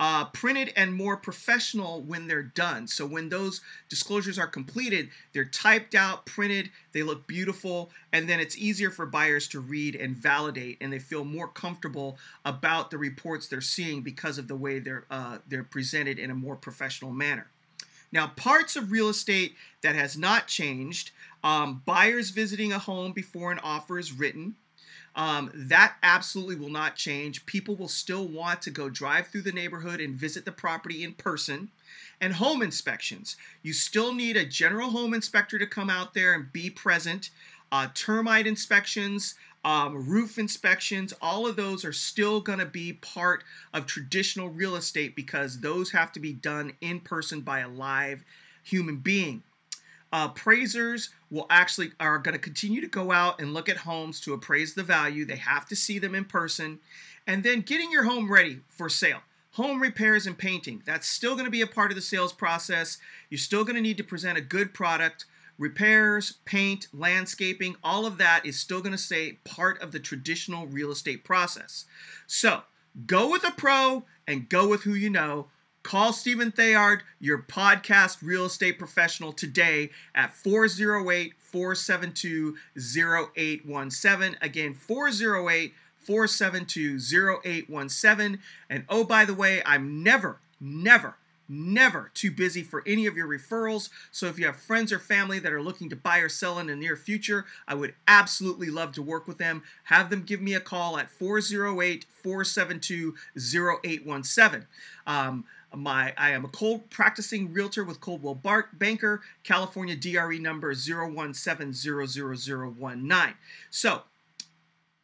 Uh, 0.00 0.26
printed 0.26 0.72
and 0.76 0.94
more 0.94 1.16
professional 1.16 2.00
when 2.02 2.28
they're 2.28 2.40
done. 2.40 2.86
So 2.86 3.04
when 3.04 3.30
those 3.30 3.60
disclosures 3.88 4.38
are 4.38 4.46
completed, 4.46 5.10
they're 5.32 5.44
typed 5.44 5.96
out, 5.96 6.24
printed, 6.24 6.70
they 6.92 7.02
look 7.02 7.26
beautiful, 7.26 7.90
and 8.12 8.28
then 8.28 8.38
it's 8.38 8.56
easier 8.56 8.90
for 8.90 9.06
buyers 9.06 9.48
to 9.48 9.58
read 9.58 9.96
and 9.96 10.14
validate, 10.14 10.78
and 10.80 10.92
they 10.92 11.00
feel 11.00 11.24
more 11.24 11.48
comfortable 11.48 12.16
about 12.44 12.92
the 12.92 12.98
reports 12.98 13.48
they're 13.48 13.60
seeing 13.60 14.02
because 14.02 14.38
of 14.38 14.46
the 14.46 14.54
way 14.54 14.78
they're 14.78 15.04
uh, 15.10 15.38
they're 15.48 15.64
presented 15.64 16.18
in 16.20 16.30
a 16.30 16.34
more 16.34 16.54
professional 16.54 17.10
manner. 17.10 17.48
Now, 18.12 18.28
parts 18.28 18.76
of 18.76 18.92
real 18.92 19.08
estate 19.08 19.56
that 19.82 19.96
has 19.96 20.16
not 20.16 20.46
changed: 20.46 21.10
um, 21.42 21.82
buyers 21.84 22.30
visiting 22.30 22.72
a 22.72 22.78
home 22.78 23.12
before 23.12 23.50
an 23.50 23.58
offer 23.58 23.98
is 23.98 24.12
written. 24.12 24.54
Um, 25.18 25.50
that 25.52 25.96
absolutely 26.04 26.54
will 26.54 26.70
not 26.70 26.94
change. 26.94 27.44
People 27.44 27.74
will 27.74 27.88
still 27.88 28.28
want 28.28 28.62
to 28.62 28.70
go 28.70 28.88
drive 28.88 29.26
through 29.26 29.42
the 29.42 29.52
neighborhood 29.52 30.00
and 30.00 30.14
visit 30.14 30.44
the 30.44 30.52
property 30.52 31.02
in 31.02 31.14
person. 31.14 31.70
And 32.20 32.34
home 32.34 32.62
inspections. 32.62 33.36
You 33.62 33.72
still 33.72 34.14
need 34.14 34.36
a 34.36 34.44
general 34.44 34.90
home 34.90 35.12
inspector 35.12 35.58
to 35.58 35.66
come 35.66 35.90
out 35.90 36.14
there 36.14 36.34
and 36.34 36.52
be 36.52 36.70
present. 36.70 37.30
Uh, 37.70 37.88
termite 37.94 38.46
inspections, 38.46 39.34
um, 39.64 40.08
roof 40.08 40.38
inspections, 40.38 41.12
all 41.20 41.46
of 41.46 41.56
those 41.56 41.84
are 41.84 41.92
still 41.92 42.40
going 42.40 42.60
to 42.60 42.64
be 42.66 42.92
part 42.92 43.42
of 43.74 43.86
traditional 43.86 44.48
real 44.48 44.76
estate 44.76 45.16
because 45.16 45.60
those 45.60 45.90
have 45.90 46.12
to 46.12 46.20
be 46.20 46.32
done 46.32 46.72
in 46.80 47.00
person 47.00 47.40
by 47.40 47.58
a 47.60 47.68
live 47.68 48.24
human 48.62 48.96
being. 48.96 49.42
Uh, 50.12 50.28
appraisers 50.30 51.10
will 51.30 51.46
actually 51.50 51.92
are 52.00 52.18
going 52.18 52.32
to 52.32 52.38
continue 52.38 52.80
to 52.80 52.86
go 52.86 53.12
out 53.12 53.40
and 53.40 53.52
look 53.52 53.68
at 53.68 53.78
homes 53.78 54.20
to 54.20 54.32
appraise 54.32 54.74
the 54.74 54.82
value. 54.82 55.24
They 55.24 55.36
have 55.36 55.66
to 55.68 55.76
see 55.76 55.98
them 55.98 56.14
in 56.14 56.24
person, 56.24 56.78
and 57.26 57.44
then 57.44 57.60
getting 57.60 57.92
your 57.92 58.04
home 58.04 58.30
ready 58.32 58.60
for 58.68 58.88
sale. 58.88 59.20
Home 59.52 59.80
repairs 59.80 60.26
and 60.26 60.38
painting. 60.38 60.82
That's 60.86 61.08
still 61.08 61.34
going 61.34 61.44
to 61.44 61.50
be 61.50 61.62
a 61.62 61.66
part 61.66 61.90
of 61.90 61.96
the 61.96 62.02
sales 62.02 62.32
process. 62.32 62.98
You're 63.28 63.38
still 63.38 63.64
going 63.64 63.76
to 63.76 63.82
need 63.82 63.96
to 63.98 64.04
present 64.04 64.38
a 64.38 64.42
good 64.42 64.72
product. 64.72 65.26
Repairs, 65.58 66.34
paint, 66.44 66.86
landscaping, 66.94 67.74
all 67.82 68.06
of 68.06 68.16
that 68.18 68.46
is 68.46 68.58
still 68.58 68.80
going 68.80 68.92
to 68.92 68.98
stay 68.98 69.38
part 69.44 69.82
of 69.82 69.90
the 69.90 69.98
traditional 69.98 70.66
real 70.66 70.92
estate 70.92 71.24
process. 71.24 71.84
So 72.28 72.62
go 73.06 73.30
with 73.30 73.42
a 73.42 73.50
pro 73.50 74.04
and 74.26 74.48
go 74.48 74.68
with 74.68 74.82
who 74.82 74.94
you 74.94 75.10
know. 75.10 75.48
Call 75.82 76.12
Stephen 76.12 76.50
Theard, 76.50 77.02
your 77.18 77.38
podcast 77.38 78.18
real 78.20 78.44
estate 78.44 78.78
professional, 78.78 79.32
today 79.32 79.90
at 80.14 80.34
408 80.34 81.34
472 81.38 82.56
0817. 82.76 84.36
Again, 84.42 84.74
408 84.74 85.72
472 85.96 86.98
0817. 87.46 88.38
And 88.68 88.84
oh, 88.88 89.04
by 89.04 89.24
the 89.24 89.34
way, 89.34 89.62
I'm 89.64 90.02
never, 90.02 90.40
never, 90.60 91.16
never 91.48 92.10
too 92.12 92.30
busy 92.30 92.62
for 92.62 92.82
any 92.86 93.06
of 93.06 93.16
your 93.16 93.28
referrals. 93.28 93.88
So 94.10 94.26
if 94.26 94.38
you 94.38 94.46
have 94.46 94.56
friends 94.56 94.92
or 94.92 94.98
family 94.98 95.38
that 95.38 95.52
are 95.52 95.62
looking 95.62 95.88
to 95.90 95.96
buy 95.96 96.18
or 96.18 96.28
sell 96.28 96.58
in 96.58 96.66
the 96.66 96.76
near 96.76 96.96
future, 96.96 97.46
I 97.66 97.74
would 97.74 97.94
absolutely 98.06 98.68
love 98.68 98.92
to 98.92 99.02
work 99.02 99.26
with 99.26 99.38
them. 99.38 99.62
Have 99.84 100.10
them 100.10 100.22
give 100.22 100.42
me 100.42 100.54
a 100.54 100.60
call 100.60 100.98
at 100.98 101.08
408 101.08 102.04
472 102.22 103.14
0817. 103.36 104.66
Um, 105.06 105.44
My 105.74 106.14
I 106.16 106.30
am 106.30 106.44
a 106.44 106.48
cold 106.48 106.88
practicing 106.90 107.52
realtor 107.52 107.82
with 107.84 108.00
Coldwell 108.00 108.40
Banker, 108.72 109.22
California 109.44 109.94
DRE 109.96 110.38
number 110.38 110.74
017000019. 110.74 113.34
So 113.70 114.02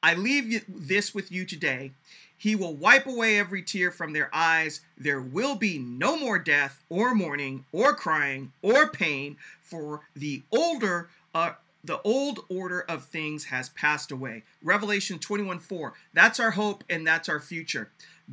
I 0.03 0.15
leave 0.15 0.65
this 0.69 1.15
with 1.15 1.31
you 1.31 1.45
today. 1.45 1.93
He 2.37 2.57
will 2.57 2.75
wipe 2.75 3.07
away 3.07 3.39
every 3.39 3.63
tear 3.63 3.91
from 3.91 4.13
their 4.13 4.29
eyes. 4.35 4.81
There 4.99 5.21
will 5.21 5.55
be 5.55 5.79
no 5.79 6.19
more 6.19 6.39
death 6.39 6.83
or 6.91 7.15
mourning 7.15 7.65
or 7.73 7.95
crying 7.95 8.53
or 8.61 8.91
pain, 8.91 9.39
for 9.63 10.03
the 10.15 10.43
older 10.53 11.09
uh, 11.35 11.53
the 11.85 12.01
old 12.03 12.41
order 12.49 12.81
of 12.81 13.05
things 13.05 13.45
has 13.45 13.69
passed 13.71 14.11
away. 14.11 14.43
Revelation 14.63 15.19
21 15.19 15.59
4. 15.59 15.93
That's 16.15 16.41
our 16.41 16.53
hope 16.53 16.83
and 16.89 17.07
that's 17.07 17.29
our 17.29 17.41
future. 17.41 17.91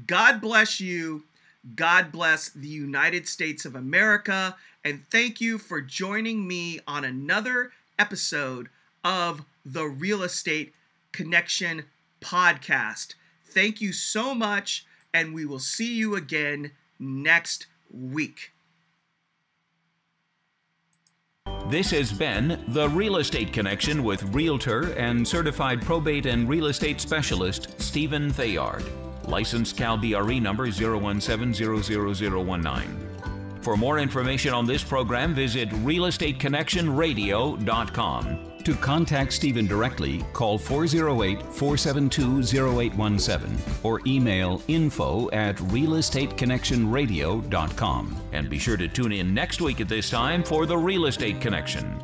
God 0.07 0.39
bless 0.39 0.79
you. 0.79 1.25
God 1.75 2.11
bless 2.11 2.49
the 2.49 2.67
United 2.67 3.27
States 3.27 3.65
of 3.65 3.75
America. 3.75 4.55
And 4.83 5.03
thank 5.11 5.39
you 5.39 5.57
for 5.57 5.81
joining 5.81 6.47
me 6.47 6.79
on 6.87 7.03
another 7.03 7.71
episode 7.99 8.69
of 9.03 9.45
the 9.65 9.85
Real 9.85 10.23
Estate 10.23 10.73
Connection 11.11 11.85
podcast. 12.19 13.15
Thank 13.45 13.81
you 13.81 13.93
so 13.93 14.33
much, 14.33 14.85
and 15.13 15.33
we 15.33 15.45
will 15.45 15.59
see 15.59 15.93
you 15.93 16.15
again 16.15 16.71
next 16.99 17.67
week. 17.93 18.51
This 21.67 21.91
has 21.91 22.11
been 22.11 22.63
The 22.69 22.89
Real 22.89 23.17
Estate 23.17 23.53
Connection 23.53 24.03
with 24.03 24.23
Realtor 24.33 24.93
and 24.93 25.27
Certified 25.27 25.81
Probate 25.81 26.25
and 26.25 26.47
Real 26.47 26.67
Estate 26.67 26.99
Specialist 27.01 27.79
Stephen 27.81 28.31
Theard. 28.31 28.83
Licensed 29.27 29.77
Cal 29.77 29.97
number 29.97 30.67
0170019. 30.67 33.07
For 33.61 33.77
more 33.77 33.99
information 33.99 34.53
on 34.53 34.65
this 34.65 34.83
program, 34.83 35.35
visit 35.35 35.69
realestateconnectionradio.com. 35.69 38.47
To 38.63 38.75
contact 38.75 39.33
Stephen 39.33 39.65
directly, 39.65 40.23
call 40.33 40.55
408 40.57 41.41
472 41.41 42.41
0817 42.41 43.57
or 43.83 44.01
email 44.05 44.61
info 44.67 45.31
at 45.31 45.55
realestateconnectionradio.com. 45.57 48.21
And 48.33 48.49
be 48.49 48.59
sure 48.59 48.77
to 48.77 48.87
tune 48.87 49.11
in 49.11 49.33
next 49.33 49.61
week 49.61 49.81
at 49.81 49.89
this 49.89 50.11
time 50.11 50.43
for 50.43 50.67
The 50.67 50.77
Real 50.77 51.07
Estate 51.07 51.41
Connection. 51.41 51.99